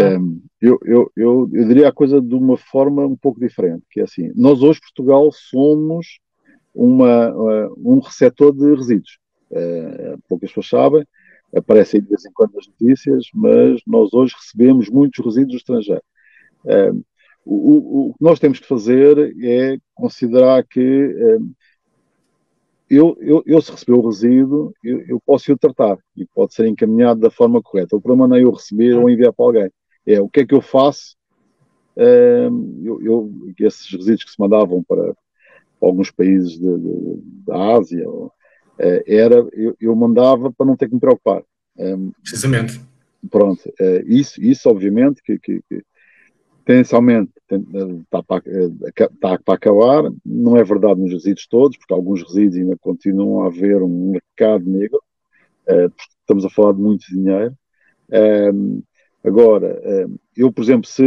Um, 0.00 0.42
eu, 0.60 0.80
eu, 0.84 1.12
eu, 1.14 1.50
eu, 1.52 1.68
diria 1.68 1.88
a 1.88 1.92
coisa 1.92 2.20
de 2.20 2.34
uma 2.34 2.56
forma 2.56 3.06
um 3.06 3.14
pouco 3.14 3.38
diferente, 3.38 3.84
que 3.88 4.00
é 4.00 4.02
assim, 4.02 4.32
nós 4.34 4.62
hoje, 4.62 4.80
Portugal, 4.80 5.30
somos 5.30 6.18
uma, 6.74 7.30
uh, 7.30 7.74
um 7.78 8.00
receptor 8.00 8.52
de 8.52 8.74
resíduos. 8.74 9.18
Uh, 9.48 10.18
poucas 10.28 10.50
pessoas 10.50 10.68
sabem, 10.68 11.06
aparece 11.54 11.98
aí 11.98 12.02
de 12.02 12.08
vez 12.08 12.24
em 12.24 12.32
quando 12.32 12.54
nas 12.54 12.66
notícias, 12.66 13.26
mas 13.32 13.80
nós 13.86 14.12
hoje 14.12 14.34
recebemos 14.36 14.90
muitos 14.90 15.24
resíduos 15.24 15.58
estrangeiros. 15.58 16.02
Uh, 16.64 17.04
o, 17.44 18.08
o, 18.10 18.14
que 18.14 18.22
nós 18.22 18.38
temos 18.38 18.58
que 18.60 18.66
fazer 18.66 19.34
é 19.42 19.76
considerar 19.94 20.64
que 20.64 21.06
uh, 21.06 21.50
eu, 22.88 23.16
eu, 23.20 23.42
eu, 23.46 23.62
se 23.62 23.72
receber 23.72 23.92
o 23.92 24.06
resíduo, 24.06 24.72
eu, 24.84 25.00
eu 25.06 25.20
posso 25.24 25.50
o 25.52 25.58
tratar 25.58 25.96
e 26.16 26.26
pode 26.26 26.54
ser 26.54 26.66
encaminhado 26.66 27.20
da 27.20 27.30
forma 27.30 27.62
correta. 27.62 27.96
O 27.96 28.00
problema 28.00 28.28
não 28.28 28.36
é 28.36 28.42
eu 28.42 28.50
receber 28.50 28.94
ou 28.94 29.08
enviar 29.08 29.32
para 29.32 29.46
alguém. 29.46 29.70
É 30.06 30.20
o 30.20 30.28
que 30.28 30.40
é 30.40 30.46
que 30.46 30.54
eu 30.54 30.60
faço? 30.60 31.16
Uh, 31.96 32.82
eu, 32.84 33.02
eu, 33.02 33.32
esses 33.58 33.90
resíduos 33.90 34.24
que 34.24 34.30
se 34.30 34.40
mandavam 34.40 34.82
para, 34.82 35.14
alguns 35.86 36.10
países 36.10 36.58
de, 36.58 36.78
de, 36.78 37.22
da 37.46 37.76
Ásia, 37.76 38.08
uh, 38.08 38.30
era, 38.78 39.46
eu, 39.52 39.76
eu, 39.80 39.96
mandava 39.96 40.52
para 40.52 40.66
não 40.66 40.76
ter 40.76 40.88
que 40.88 40.94
me 40.94 41.00
preocupar. 41.00 41.42
Um, 41.76 42.12
Precisamente. 42.22 42.80
Pronto, 43.30 43.68
uh, 43.68 44.02
isso, 44.06 44.42
isso 44.42 44.68
obviamente 44.68 45.22
que, 45.22 45.38
que, 45.38 45.60
que 45.68 45.82
tendencialmente 46.64 47.32
está 47.48 48.22
para, 48.22 48.42
está 48.44 49.38
para 49.38 49.54
acabar, 49.54 50.10
não 50.24 50.56
é 50.56 50.64
verdade 50.64 51.00
nos 51.00 51.12
resíduos 51.12 51.46
todos, 51.46 51.76
porque 51.76 51.92
alguns 51.92 52.22
resíduos 52.22 52.56
ainda 52.56 52.76
continuam 52.78 53.42
a 53.42 53.46
haver 53.46 53.82
um 53.82 54.10
mercado 54.10 54.64
negro, 54.68 55.00
uh, 55.68 55.92
estamos 56.20 56.44
a 56.44 56.50
falar 56.50 56.72
de 56.72 56.80
muito 56.80 57.06
dinheiro. 57.06 57.54
Um, 58.54 58.82
agora, 59.24 59.80
eu, 60.36 60.52
por 60.52 60.62
exemplo, 60.62 60.86
se, 60.86 61.02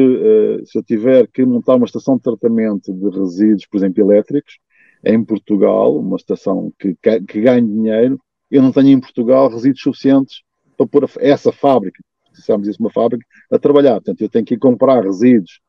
se 0.66 0.78
eu 0.78 0.84
tiver 0.84 1.28
que 1.28 1.46
montar 1.46 1.76
uma 1.76 1.86
estação 1.86 2.18
de 2.18 2.24
tratamento 2.24 2.94
de 2.94 3.10
resíduos, 3.18 3.66
por 3.66 3.78
exemplo, 3.78 4.04
elétricos, 4.04 4.60
em 5.04 5.24
Portugal, 5.24 6.00
uma 6.00 6.16
estação 6.16 6.72
que, 6.80 6.96
que 7.28 7.42
ganhe 7.42 7.62
dinheiro, 7.62 8.20
eu 8.50 8.62
não 8.62 8.72
tenho 8.72 8.90
em 8.90 9.00
Portugal 9.00 9.50
resíduos 9.50 9.82
suficientes 9.82 10.42
para 10.76 10.88
pôr 10.88 11.10
essa 11.20 11.52
fábrica, 11.52 12.02
precisamos 12.36 12.68
isso 12.68 12.80
uma 12.80 12.92
fábrica, 12.92 13.26
a 13.52 13.58
trabalhar. 13.58 13.96
Portanto, 13.96 14.22
eu 14.22 14.30
tenho 14.30 14.46
que 14.46 14.56
ir 14.56 14.60
comprar 14.60 15.04
resíduos 15.04 15.60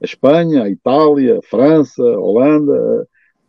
a 0.00 0.04
Espanha, 0.04 0.64
a 0.64 0.70
Itália, 0.70 1.38
a 1.38 1.42
França, 1.42 2.02
a 2.02 2.20
Holanda, 2.20 3.08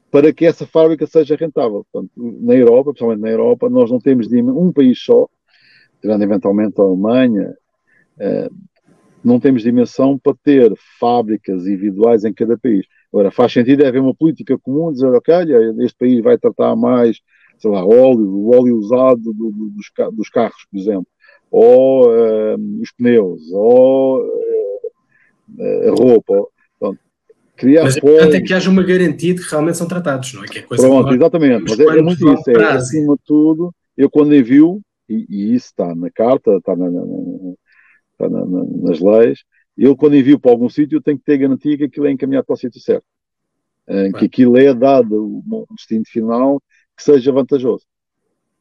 para 0.09 0.31
que 0.31 0.45
essa 0.45 0.65
fábrica 0.65 1.05
seja 1.05 1.35
rentável. 1.35 1.85
Portanto, 1.91 2.11
na 2.15 2.55
Europa, 2.55 2.91
principalmente 2.91 3.21
na 3.21 3.29
Europa, 3.29 3.69
nós 3.69 3.91
não 3.91 3.99
temos 3.99 4.31
um 4.31 4.71
país 4.71 4.99
só, 4.99 5.27
tirando 6.01 6.23
eventualmente 6.23 6.79
a 6.79 6.83
Alemanha, 6.83 7.53
eh, 8.19 8.49
não 9.23 9.39
temos 9.39 9.63
dimensão 9.63 10.17
para 10.17 10.33
ter 10.41 10.71
fábricas 10.99 11.67
individuais 11.67 12.23
em 12.23 12.33
cada 12.33 12.57
país. 12.57 12.85
Agora, 13.11 13.31
faz 13.31 13.51
sentido 13.51 13.85
haver 13.85 14.01
uma 14.01 14.15
política 14.15 14.57
comum, 14.57 14.91
dizer, 14.91 15.07
ok, 15.07 15.35
este 15.79 15.97
país 15.97 16.23
vai 16.23 16.37
tratar 16.37 16.75
mais, 16.75 17.19
sei 17.57 17.71
lá, 17.71 17.85
óleo, 17.85 18.29
o 18.29 18.55
óleo 18.55 18.77
usado 18.77 19.21
do, 19.21 19.33
do, 19.33 19.51
dos, 19.51 19.91
dos, 20.13 20.29
carros, 20.29 20.65
por 20.71 20.77
exemplo, 20.79 21.07
ou 21.51 22.09
uh, 22.09 22.81
os 22.81 22.91
pneus, 22.91 23.41
ou 23.51 24.21
uh, 24.21 25.87
a 25.87 25.91
roupa. 25.91 26.47
Pronto. 26.79 26.99
Criar 27.55 27.83
mas 27.83 27.97
importante 27.97 28.35
é 28.35 28.41
que 28.41 28.53
haja 28.53 28.69
uma 28.69 28.83
garantia 28.83 29.33
de 29.33 29.41
que 29.41 29.49
realmente 29.49 29.77
são 29.77 29.87
tratados, 29.87 30.33
não 30.33 30.43
é? 30.43 30.47
Que 30.47 30.59
é 30.59 30.61
coisa 30.61 30.87
Pronto, 30.87 31.13
exatamente. 31.13 31.63
Mas 31.69 31.79
é, 31.79 31.83
é 31.83 32.01
muito 32.01 32.33
isso. 32.33 32.51
É, 32.51 32.63
acima 32.63 33.15
de 33.15 33.21
tudo, 33.25 33.73
eu 33.95 34.09
quando 34.09 34.35
envio, 34.35 34.81
e, 35.09 35.25
e, 35.29 35.55
isso 35.55 35.67
está 35.67 35.95
na 35.95 36.11
carta, 36.11 36.57
está, 36.57 36.75
na, 36.75 36.89
na, 36.89 37.01
está 38.11 38.29
na, 38.29 38.45
nas 38.45 38.99
leis, 38.99 39.39
eu, 39.77 39.95
quando 39.95 40.15
envio 40.15 40.39
para 40.39 40.51
algum 40.51 40.69
sítio, 40.69 41.01
tenho 41.01 41.17
que 41.17 41.23
ter 41.23 41.37
garantia 41.37 41.77
que 41.77 41.83
aquilo 41.83 42.07
é 42.07 42.11
encaminhado 42.11 42.45
para 42.45 42.55
o 42.55 42.57
sítio 42.57 42.81
certo. 42.81 43.05
Que 44.17 44.25
aquilo 44.25 44.57
é 44.57 44.73
dado 44.73 45.41
um 45.47 45.65
destino 45.75 46.03
final 46.05 46.61
que 46.97 47.03
seja 47.03 47.31
vantajoso. 47.31 47.85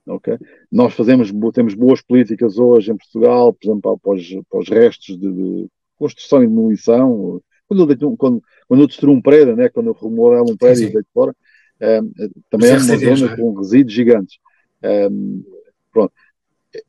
Okay? 0.07 0.39
Nós 0.71 0.95
fazemos, 0.95 1.33
temos 1.53 1.75
boas 1.75 2.01
políticas 2.01 2.59
hoje 2.59 2.93
em 2.93 2.97
Portugal, 2.97 3.53
por 3.53 3.67
exemplo, 3.67 3.99
para 3.99 4.15
os, 4.15 4.29
para 4.49 4.61
os 4.61 4.69
restos 4.69 5.19
de, 5.19 5.33
de, 5.33 5.67
construção 5.99 6.43
e 6.43 6.47
demolição. 6.47 7.41
Quando 7.67 7.91
eu, 7.91 8.17
quando, 8.17 8.43
quando 8.69 8.81
eu 8.81 8.87
destruo 8.87 9.15
um 9.15 9.21
prédio, 9.21 9.57
né? 9.57 9.69
quando 9.69 9.89
eu 9.89 9.93
remodelo 9.93 10.53
um 10.53 10.57
prédio 10.57 10.89
e 10.89 10.93
deito 10.93 11.09
fora, 11.13 11.33
uh, 11.33 12.31
também 12.51 12.71
é 12.71 12.75
uma 12.75 13.17
zona 13.17 13.33
é? 13.33 13.37
com 13.37 13.55
resíduos 13.55 13.93
gigantes. 13.93 14.39
Um, 14.83 15.43
pronto. 15.93 16.13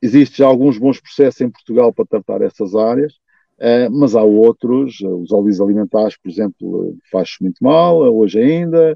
Existem 0.02 0.46
alguns 0.46 0.78
bons 0.78 1.00
processos 1.00 1.42
em 1.42 1.50
Portugal 1.50 1.94
para 1.94 2.06
tratar 2.06 2.42
essas 2.42 2.76
áreas. 2.76 3.14
Uh, 3.58 3.90
mas 3.92 4.16
há 4.16 4.22
outros, 4.22 5.00
uh, 5.02 5.16
os 5.16 5.32
óleos 5.32 5.60
alimentares, 5.60 6.16
por 6.16 6.30
exemplo, 6.30 6.90
uh, 6.90 6.98
faz 7.12 7.38
muito 7.42 7.58
mal, 7.64 7.98
hoje 8.16 8.40
ainda. 8.40 8.96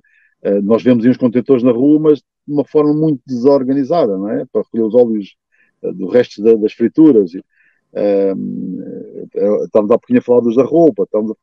nós 0.64 0.84
vemos 0.84 1.06
uns 1.06 1.18
contentores 1.18 1.64
na 1.64 1.72
rua, 1.72 2.00
mas 2.00 2.22
de 2.52 2.58
uma 2.58 2.66
forma 2.66 2.94
muito 2.94 3.22
desorganizada, 3.26 4.18
não 4.18 4.30
é? 4.30 4.46
Para 4.52 4.62
recolher 4.62 4.84
os 4.84 4.96
óleos 4.96 5.36
do 5.82 6.08
resto 6.08 6.44
da, 6.44 6.54
das 6.56 6.74
frituras. 6.74 7.32
estamos 9.64 9.92
há 9.92 9.98
pouquinho 9.98 10.20
a 10.20 10.22
falar 10.22 10.42
dos 10.42 10.56
da 10.56 10.64
roupa, 10.64 11.04
estamos 11.04 11.32
a, 11.32 11.36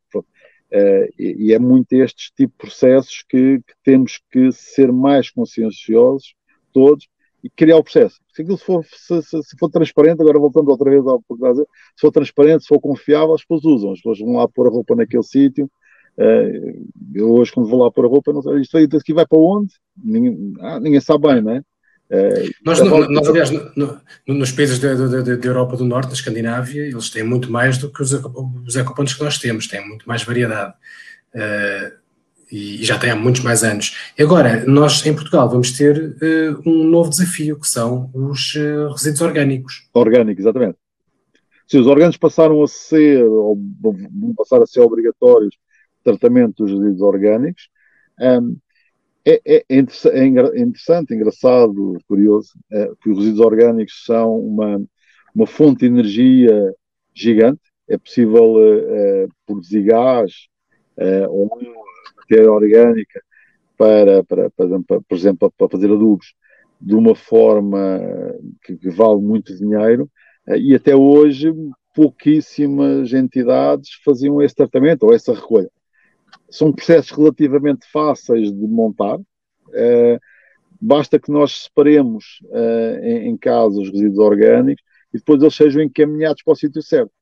e, 1.19 1.47
e, 1.47 1.53
é 1.55 1.59
muito 1.59 1.93
estes 1.95 2.31
tipo 2.31 2.53
de 2.53 2.59
processos 2.59 3.25
que, 3.27 3.59
que 3.59 3.75
temos 3.83 4.21
que 4.31 4.53
ser 4.53 4.93
mais 4.93 5.31
conscienciosos, 5.31 6.35
todos, 6.73 7.09
e 7.43 7.49
criar 7.49 7.77
o 7.77 7.83
processo. 7.83 8.21
Se 8.35 8.43
aquilo 8.43 8.59
for, 8.59 8.85
se, 8.85 9.23
se, 9.23 9.43
se 9.43 9.57
for 9.59 9.71
transparente, 9.71 10.21
agora 10.21 10.39
voltando 10.39 10.71
outra 10.71 10.91
vez 10.91 11.07
ao 11.07 11.21
se 11.21 12.01
for 12.01 12.11
transparente, 12.11 12.63
se 12.63 12.69
for 12.69 12.81
confiável, 12.81 13.35
as 13.35 13.45
pessoas 13.45 13.65
usam, 13.65 13.93
as 13.93 13.99
pessoas 13.99 14.19
vão 14.19 14.33
lá 14.35 14.49
pôr 14.49 14.67
a 14.67 14.71
roupa 14.71 14.95
naquele 14.95 15.23
sítio. 15.23 15.71
Uh, 16.19 16.89
eu 17.15 17.31
hoje, 17.31 17.53
quando 17.53 17.69
vou 17.69 17.85
lá 17.85 17.93
pôr 17.93 18.05
a 18.05 18.09
roupa, 18.09 18.33
não 18.33 18.43
sei, 18.43 18.61
isto 18.61 18.77
aqui 18.97 19.15
vai 19.15 19.25
para 19.25 19.39
onde? 19.39 19.73
Ninguém, 19.97 20.53
ah, 20.61 20.81
ninguém 20.81 21.01
sabe 21.01 21.29
bem, 21.29 21.41
não 21.41 21.53
é? 21.53 21.59
Uh, 22.11 22.51
nós, 22.65 22.81
no, 22.81 23.09
nós, 23.09 23.29
aliás, 23.29 23.51
no, 23.51 23.71
no, 24.27 24.35
nos 24.35 24.51
países 24.51 24.81
da 24.81 24.89
Europa 24.89 25.77
do 25.77 25.85
Norte, 25.85 26.09
da 26.09 26.15
Escandinávia, 26.15 26.83
eles 26.83 27.11
têm 27.11 27.23
muito 27.23 27.53
mais 27.53 27.79
do 27.79 27.93
que 27.93 28.03
os, 28.03 28.13
os 28.13 28.75
ecopontos 28.75 29.15
que 29.15 29.23
nós 29.23 29.39
temos, 29.39 29.69
têm 29.69 29.87
muito 29.87 30.09
mais 30.09 30.25
variedade. 30.25 30.75
Uh, 31.35 31.97
e 32.51 32.83
já 32.83 32.99
tem 32.99 33.11
há 33.11 33.17
muitos 33.17 33.43
mais 33.43 33.63
anos. 33.63 33.95
E 34.19 34.23
agora, 34.23 34.65
nós 34.67 35.05
em 35.07 35.15
Portugal 35.15 35.49
vamos 35.49 35.71
ter 35.71 36.17
uh, 36.21 36.63
um 36.69 36.83
novo 36.83 37.11
desafio, 37.11 37.61
que 37.61 37.69
são 37.69 38.11
os 38.13 38.55
resíduos 38.93 39.21
orgânicos. 39.21 39.87
Orgânicos, 39.93 40.41
exatamente. 40.41 40.79
Se 41.69 41.77
os 41.79 41.87
orgânicos 41.87 42.17
passaram 42.17 42.61
a 42.63 42.67
ser, 42.67 43.23
ou 43.23 43.57
vão 43.81 44.35
passar 44.35 44.63
a 44.63 44.67
ser 44.67 44.81
obrigatórios, 44.81 45.55
tratamento 46.11 46.65
dos 46.65 46.73
resíduos 46.73 47.03
orgânicos, 47.03 47.69
um, 48.21 48.57
é, 49.25 49.41
é, 49.45 49.57
é, 49.69 49.79
é, 49.79 50.27
interessante, 50.61 51.15
engraçado, 51.15 51.99
curioso, 52.07 52.53
é, 52.73 52.91
que 53.03 53.11
os 53.11 53.19
resíduos 53.19 53.41
orgânicos 53.41 54.05
são 54.05 54.39
uma, 54.39 54.81
uma 55.35 55.47
fonte 55.47 55.81
de 55.81 55.87
energia 55.87 56.75
gigante, 57.15 57.61
é 57.89 57.97
possível 57.97 58.55
uh, 58.55 59.29
produzir 59.47 59.83
gás 59.83 60.31
ou 61.31 61.49
matéria 62.17 62.53
orgânica 62.53 63.23
para, 63.79 64.23
para, 64.25 64.51
para, 64.51 64.81
para, 64.83 65.01
por 65.01 65.17
exemplo, 65.17 65.53
para 65.57 65.69
fazer 65.69 65.91
adubos 65.91 66.35
de 66.81 66.95
uma 66.95 67.15
forma 67.15 68.01
que, 68.63 68.77
que 68.77 68.91
vale 68.91 69.21
muito 69.21 69.57
dinheiro. 69.57 70.11
Eh, 70.49 70.59
e 70.59 70.75
até 70.75 70.95
hoje 70.95 71.53
pouquíssimas 71.95 73.13
entidades 73.13 73.91
faziam 74.05 74.43
esse 74.43 74.55
tratamento 74.55 75.05
ou 75.05 75.15
essa 75.15 75.33
recolha. 75.33 75.71
São 76.51 76.73
processos 76.73 77.11
relativamente 77.11 77.87
fáceis 77.91 78.51
de 78.53 78.67
montar. 78.67 79.17
Uh, 79.17 80.19
basta 80.81 81.19
que 81.19 81.31
nós 81.31 81.65
separemos 81.65 82.41
uh, 82.45 83.05
em, 83.05 83.29
em, 83.29 83.37
casa 83.37 83.81
os 83.81 83.91
resíduos 83.91 84.19
orgânicos 84.19 84.83
e 85.13 85.19
depois 85.19 85.43
eles 85.43 85.55
sejam 85.55 85.83
encaminhados 85.83 86.43
para 86.43 86.53
o 86.53 86.57
sítio 86.57 86.83
certo. 86.83 87.13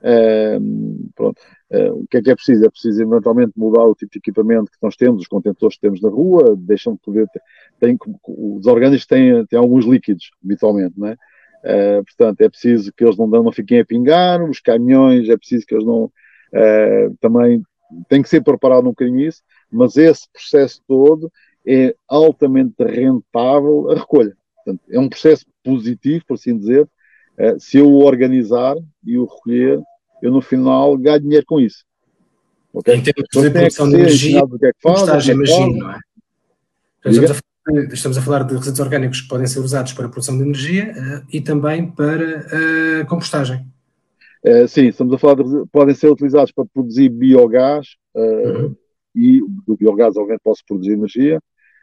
Uh, 0.00 1.10
pronto. 1.14 1.40
O 1.70 2.06
que 2.08 2.16
é 2.16 2.22
que 2.22 2.30
é 2.30 2.34
preciso? 2.34 2.64
É 2.64 2.70
preciso 2.70 3.02
eventualmente 3.02 3.52
mudar 3.54 3.84
o 3.84 3.94
tipo 3.94 4.12
de 4.12 4.18
equipamento 4.18 4.70
que 4.70 4.78
nós 4.80 4.96
temos, 4.96 5.20
os 5.20 5.28
contentores 5.28 5.76
que 5.76 5.82
temos 5.82 6.00
na 6.00 6.08
rua, 6.08 6.56
deixam 6.56 6.94
de 6.94 7.00
poder 7.00 7.28
ter, 7.28 7.42
tem, 7.78 7.98
os 8.26 8.66
orgânicos 8.66 9.04
têm, 9.04 9.44
têm 9.44 9.58
alguns 9.58 9.84
líquidos, 9.84 10.30
habitualmente, 10.42 10.94
não 10.96 11.08
é? 11.08 11.16
Uh, 11.64 12.04
portanto, 12.04 12.40
é 12.40 12.48
preciso 12.48 12.92
que 12.96 13.04
eles 13.04 13.18
não, 13.18 13.26
não 13.26 13.52
fiquem 13.52 13.80
a 13.80 13.84
pingar, 13.84 14.42
os 14.42 14.60
caminhões, 14.60 15.28
é 15.28 15.36
preciso 15.36 15.66
que 15.66 15.74
eles 15.74 15.84
não 15.84 16.04
uh, 16.04 17.16
também 17.20 17.62
tem 18.08 18.22
que 18.22 18.28
ser 18.28 18.42
preparado 18.42 18.84
um 18.84 18.90
bocadinho 18.90 19.20
isso, 19.20 19.42
mas 19.70 19.96
esse 19.96 20.26
processo 20.32 20.80
todo 20.86 21.30
é 21.66 21.94
altamente 22.08 22.82
rentável 22.82 23.90
a 23.90 23.96
recolha. 23.96 24.36
Portanto, 24.56 24.82
é 24.90 24.98
um 24.98 25.08
processo 25.08 25.46
positivo, 25.62 26.24
por 26.26 26.34
assim 26.34 26.56
dizer, 26.56 26.82
uh, 26.82 27.58
se 27.58 27.78
eu 27.78 27.88
o 27.88 28.04
organizar 28.04 28.76
e 29.04 29.18
o 29.18 29.24
recolher 29.24 29.80
eu 30.22 30.30
no 30.30 30.40
final 30.40 30.96
ganho 30.96 31.20
dinheiro 31.20 31.46
com 31.46 31.60
isso. 31.60 31.84
Okay? 32.72 32.96
Em 32.96 33.02
termos 33.02 33.28
de 33.30 33.50
produção 33.50 33.88
de 33.88 33.96
energia, 33.96 34.44
o 34.44 34.58
que 34.58 34.66
é 34.66 34.72
que 34.72 34.78
faz, 34.82 35.00
compostagem, 35.00 35.32
é 35.32 35.34
imagino, 35.34 35.78
não 35.78 35.92
é? 35.92 35.98
Estamos 37.04 37.30
a, 37.30 37.34
falar, 37.34 37.84
estamos 37.92 38.18
a, 38.18 38.22
falar, 38.22 38.42
de 38.42 38.54
resíduos 38.54 38.80
orgânicos 38.80 39.20
que 39.22 39.28
podem 39.28 39.46
ser 39.46 39.60
usados 39.60 39.92
para 39.92 40.06
a 40.06 40.08
produção 40.08 40.36
de 40.36 40.42
energia 40.42 40.92
uh, 40.92 41.26
e 41.32 41.40
também 41.40 41.90
para 41.90 43.00
a 43.00 43.02
uh, 43.02 43.06
compostagem. 43.06 43.66
Uh, 44.44 44.68
sim, 44.68 44.86
estamos 44.86 45.12
a 45.14 45.18
falar 45.18 45.42
de 45.42 45.66
podem 45.72 45.94
ser 45.94 46.08
utilizados 46.08 46.52
para 46.52 46.64
produzir 46.66 47.08
biogás 47.08 47.96
uhum. 48.14 48.76
e 49.14 49.40
do 49.66 49.76
biogás, 49.76 50.16
obviamente, 50.16 50.42
posso 50.44 50.62
produzir 50.66 50.92
energia 50.92 51.40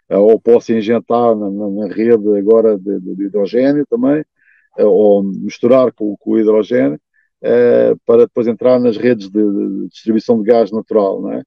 ou 0.09 0.39
posso 0.39 0.71
injetar 0.71 1.35
na, 1.35 1.49
na, 1.49 1.69
na 1.69 1.87
rede 1.87 2.37
agora 2.37 2.77
de, 2.77 2.99
de, 2.99 3.25
hidrogênio 3.25 3.85
também 3.89 4.23
ou 4.77 5.23
misturar 5.23 5.91
com, 5.91 6.15
com 6.17 6.31
o 6.31 6.39
hidrogênio 6.39 6.99
para 8.05 8.19
depois 8.19 8.47
entrar 8.47 8.79
nas 8.79 8.97
redes 8.97 9.29
de, 9.29 9.43
de, 9.43 9.87
distribuição 9.89 10.41
de 10.41 10.45
gás 10.45 10.71
natural, 10.71 11.21
não 11.21 11.33
é? 11.33 11.43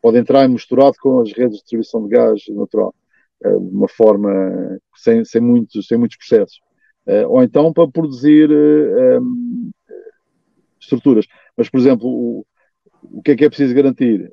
Pode 0.00 0.18
entrar 0.18 0.48
misturado 0.48 0.96
com 1.00 1.20
as 1.20 1.32
redes 1.32 1.56
de 1.56 1.62
distribuição 1.62 2.04
de 2.04 2.10
gás 2.10 2.42
natural, 2.48 2.94
de 3.42 3.74
uma 3.74 3.88
forma 3.88 4.78
sem, 4.96 5.24
sem, 5.24 5.40
muitos, 5.40 5.86
sem 5.86 5.96
muitos 5.96 6.16
processos. 6.18 6.60
Ou 7.28 7.42
então 7.42 7.72
para 7.72 7.88
produzir 7.88 8.50
estruturas. 10.80 11.26
Mas, 11.56 11.68
por 11.68 11.80
exemplo, 11.80 12.08
o, 12.08 12.46
o 13.02 13.22
que 13.22 13.32
é 13.32 13.36
que 13.36 13.44
é 13.44 13.48
preciso 13.48 13.74
garantir? 13.74 14.32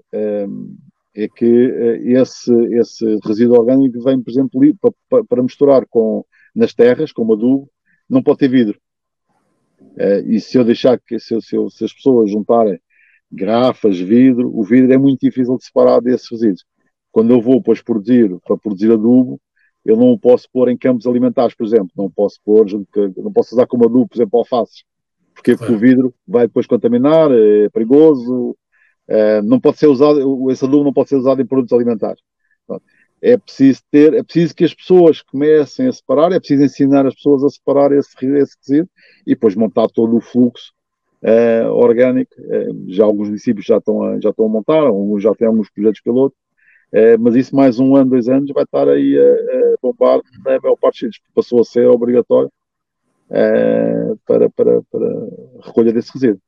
é 1.18 1.30
que 1.30 1.46
esse, 2.04 2.54
esse 2.76 3.18
resíduo 3.24 3.58
orgânico 3.58 4.04
vem, 4.04 4.22
por 4.22 4.30
exemplo, 4.30 4.60
para, 5.10 5.24
para 5.24 5.44
misturar 5.44 5.86
com, 5.88 6.26
nas 6.54 6.74
terras, 6.74 7.14
como 7.14 7.34
adubo, 7.34 7.70
não 8.10 8.22
pode 8.22 8.40
ter 8.40 8.50
vidro. 8.50 8.78
Uh, 9.80 10.28
e 10.28 10.42
se 10.42 10.58
eu 10.58 10.64
deixar 10.66 11.00
que, 11.00 11.18
se, 11.20 11.40
se, 11.42 11.56
se, 11.70 11.86
as 11.86 11.94
pessoas 11.94 12.30
juntarem 12.30 12.80
garrafas, 13.32 13.98
vidro, 13.98 14.52
o 14.54 14.64
vidro 14.64 14.92
é 14.92 14.98
muito 14.98 15.22
difícil 15.22 15.58
de 15.58 15.66
separar 15.66 16.02
desses 16.02 16.30
resíduos. 16.30 16.66
Quando 17.12 17.32
eu 17.32 17.42
vou, 17.42 17.58
depois, 17.58 17.82
produzir, 17.82 18.38
para 18.46 18.58
produzir 18.58 18.92
adubo, 18.92 19.40
eu 19.86 19.96
não 19.96 20.12
o 20.12 20.20
posso 20.20 20.50
pôr 20.52 20.70
em 20.70 20.78
campos 20.78 21.08
alimentares, 21.08 21.56
por 21.56 21.66
exemplo. 21.66 21.90
Não 21.96 22.10
posso 22.10 22.40
pôr, 22.44 22.66
não 23.18 23.32
posso 23.32 23.56
usar 23.56 23.68
como 23.68 23.86
adubo, 23.86 24.08
por 24.08 24.18
exemplo, 24.18 24.40
alfaces. 24.40 24.84
Porque, 25.36 25.56
porque 25.58 25.74
o 25.74 25.78
vidro 25.78 26.14
vai 26.26 26.48
depois 26.48 26.66
contaminar, 26.66 27.30
é 27.32 27.70
perigoso, 27.70 28.58
é, 29.08 29.42
não 29.42 29.60
pode 29.60 29.78
ser 29.78 29.88
usado, 29.88 30.50
esse 30.50 30.66
adubo 30.66 30.84
não 30.84 30.94
pode 30.94 31.10
ser 31.10 31.18
usado 31.18 31.42
em 31.42 31.46
produtos 31.46 31.74
alimentares. 31.74 32.22
É 33.22 33.38
preciso 33.38 33.82
ter, 33.92 34.14
é 34.14 34.24
preciso 34.24 34.56
que 34.56 34.64
as 34.64 34.74
pessoas 34.74 35.22
comecem 35.22 35.88
a 35.88 35.92
separar, 35.92 36.32
é 36.32 36.40
preciso 36.40 36.64
ensinar 36.64 37.06
as 37.06 37.16
pessoas 37.16 37.44
a 37.44 37.50
separar 37.50 37.92
esse, 37.92 38.14
esse 38.14 38.56
resíduo 38.62 38.90
e 39.26 39.32
depois 39.32 39.56
montar 39.56 39.88
todo 39.88 40.16
o 40.16 40.22
fluxo 40.22 40.74
uh, 41.24 41.70
orgânico. 41.72 42.34
Uh, 42.40 42.86
já 42.88 43.04
alguns 43.04 43.28
municípios 43.28 43.66
já 43.66 43.78
estão 43.78 44.04
a, 44.04 44.20
já 44.20 44.30
estão 44.30 44.46
a 44.46 44.50
montar, 44.50 44.82
alguns 44.82 45.24
já 45.24 45.34
têm 45.34 45.48
alguns 45.48 45.70
projetos 45.70 46.02
piloto, 46.02 46.36
uh, 46.94 47.20
mas 47.20 47.36
isso 47.36 47.56
mais 47.56 47.80
um 47.80 47.96
ano, 47.96 48.12
dois 48.12 48.28
anos 48.28 48.52
vai 48.54 48.64
estar 48.64 48.88
aí 48.88 49.18
a, 49.18 49.24
a 49.24 49.76
bombar 49.82 50.22
na 50.44 50.60
maior 50.62 50.76
parte 50.76 51.00
sítios, 51.00 51.22
passou 51.34 51.62
a 51.62 51.66
ser 51.66 51.88
obrigatório 51.88 52.52
para, 53.28 54.50
para, 54.50 54.82
para 54.92 55.08
a 55.62 55.66
recolha 55.66 55.92
desse 55.92 56.12
resíduo. 56.14 56.42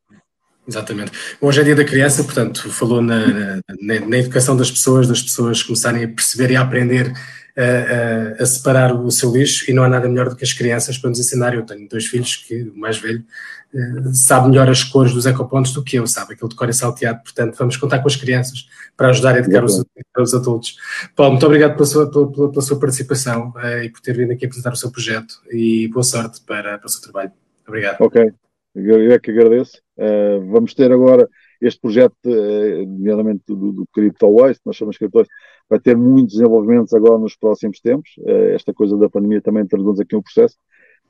Exatamente. 0.68 1.12
Hoje 1.40 1.62
é 1.62 1.63
dia 1.63 1.76
da 1.76 1.86
criança, 1.86 2.24
portanto, 2.24 2.70
falou 2.70 3.02
na, 3.02 3.62
na, 3.80 4.00
na, 4.06 4.18
educação 4.18 4.56
das 4.58 4.70
pessoas, 4.70 5.08
das 5.08 5.22
pessoas 5.22 5.63
começarem 5.63 6.04
a 6.04 6.08
perceber 6.10 6.52
e 6.52 6.58
a 6.58 6.62
aprender 6.62 7.13
a, 7.58 8.43
a, 8.43 8.46
separar 8.46 8.93
o 8.93 9.10
seu 9.10 9.32
lixo, 9.32 9.70
e 9.70 9.74
não 9.74 9.84
há 9.84 9.89
nada 9.89 10.08
melhor 10.08 10.30
do 10.30 10.36
que 10.36 10.43
as 10.43 10.54
crianças 10.54 10.98
para 10.98 11.10
nos 11.10 11.20
ensinar. 11.20 11.56
Eu 11.56 11.65
tenho 11.65 11.89
dois 11.89 12.06
filhos 12.06 12.36
que 12.36 12.62
o 12.63 12.78
mais 12.78 13.00
velho 13.00 13.26
uh, 13.74 14.13
sabe 14.13 14.50
melhor 14.50 14.70
as 14.70 14.84
cores 14.84 15.12
dos 15.12 15.26
ecopontos 15.26 15.74
do 15.74 15.84
que 15.84 15.98
eu, 15.98 16.06
sabe? 16.06 16.34
Aquilo 16.34 16.50
de 16.50 16.56
cor 16.56 16.70
é 16.70 16.72
salteado, 16.72 17.24
portanto, 17.24 17.56
vamos 17.58 17.76
contar 17.76 18.00
com 18.00 18.08
as 18.08 18.15
crianças 18.15 18.67
para 18.96 19.10
ajudar 19.10 19.36
a 19.36 19.39
educar 19.39 19.63
os, 19.63 19.84
os, 20.20 20.34
adultos. 20.36 20.78
Paulo, 21.15 21.34
muito 21.34 21.46
obrigado 21.48 21.74
pela 21.74 21.86
sua, 21.86 22.12
pela, 22.12 22.52
pela 22.52 22.62
sua 22.62 22.80
participação 22.80 23.52
uh, 23.56 23.84
e 23.84 23.89
por 23.89 24.02
ter 24.02 24.15
vindo 24.15 24.32
aqui 24.32 24.46
apresentar 24.46 24.74
o 24.74 24.78
seu 24.78 24.91
projeto 24.91 25.41
e 25.52 25.88
boa 25.88 26.04
sorte 26.04 26.41
para, 26.41 26.78
para 26.78 26.88
o 26.88 26.89
seu 26.89 27.02
trabalho. 27.02 27.32
Obrigado. 27.67 27.98
Ok, 28.02 28.32
eu 28.76 29.12
é 29.12 29.17
que 29.17 29.32
agradeço. 29.32 29.82
Uh, 29.98 30.46
vamos 30.52 30.76
ter 30.76 30.91
agora 30.91 31.28
este 31.60 31.82
projeto, 31.82 32.15
nomeadamente 32.24 33.41
do, 33.48 33.72
do 33.72 33.88
Crypto 33.91 34.32
Waste, 34.32 34.62
nós 34.63 34.76
chamamos 34.76 34.96
Crypto 34.96 35.17
Waste, 35.17 35.34
vai 35.69 35.80
ter 35.80 35.95
muitos 35.95 36.36
desenvolvimentos 36.36 36.93
agora 36.93 37.17
nos 37.17 37.36
próximos 37.36 37.80
tempos. 37.80 38.12
Uh, 38.19 38.53
esta 38.56 38.73
coisa 38.73 38.97
da 38.97 39.10
pandemia 39.10 39.41
também 39.41 39.65
traduz 39.65 39.99
aqui 39.99 40.15
um 40.15 40.21
processo, 40.21 40.58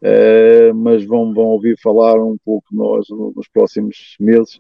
uh, 0.01 0.73
mas 0.75 1.05
vão, 1.05 1.33
vão 1.33 1.45
ouvir 1.45 1.77
falar 1.81 2.21
um 2.23 2.37
pouco 2.43 2.67
nós 2.71 3.07
nos 3.09 3.47
próximos 3.47 4.15
meses, 4.19 4.59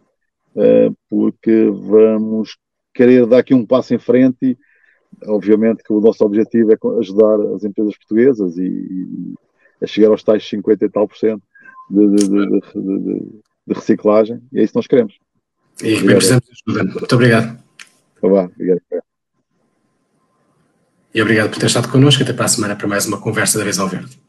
porque 1.07 1.69
vamos 1.69 2.57
querer 2.97 3.27
dar 3.27 3.37
aqui 3.37 3.53
um 3.53 3.63
passo 3.63 3.93
em 3.93 3.99
frente 3.99 4.37
e, 4.41 4.57
obviamente, 5.27 5.83
que 5.83 5.93
o 5.93 6.01
nosso 6.01 6.25
objetivo 6.25 6.71
é 6.71 6.99
ajudar 6.99 7.39
as 7.53 7.63
empresas 7.63 7.95
portuguesas 7.95 8.57
e, 8.57 8.63
e 8.63 9.33
a 9.81 9.85
chegar 9.85 10.09
aos 10.09 10.23
tais 10.23 10.47
50 10.47 10.83
e 10.83 10.89
tal 10.89 11.07
por 11.07 11.15
cento 11.15 11.43
de, 11.89 12.07
de, 12.07 12.27
de, 12.27 12.59
de, 13.67 13.73
reciclagem, 13.73 14.41
e 14.51 14.59
é 14.59 14.63
isso 14.63 14.73
que 14.73 14.77
nós 14.77 14.87
queremos. 14.87 15.19
E 15.81 16.01
bem 16.01 16.15
precisamos 16.15 16.45
de 16.45 16.71
ajuda. 16.71 16.91
Muito 16.91 17.15
obrigado. 17.15 17.63
Tá 18.19 18.27
bom, 18.27 18.45
obrigado. 18.45 18.81
E 21.17 21.21
obrigado 21.23 21.49
por 21.49 21.57
ter 21.57 21.65
estado 21.65 21.87
connosco. 21.87 22.21
Até 22.21 22.31
para 22.31 22.45
a 22.45 22.47
semana 22.47 22.75
para 22.75 22.87
mais 22.87 23.07
uma 23.07 23.17
conversa 23.17 23.57
da 23.57 23.65
Visão 23.65 23.87
Verde. 23.87 24.19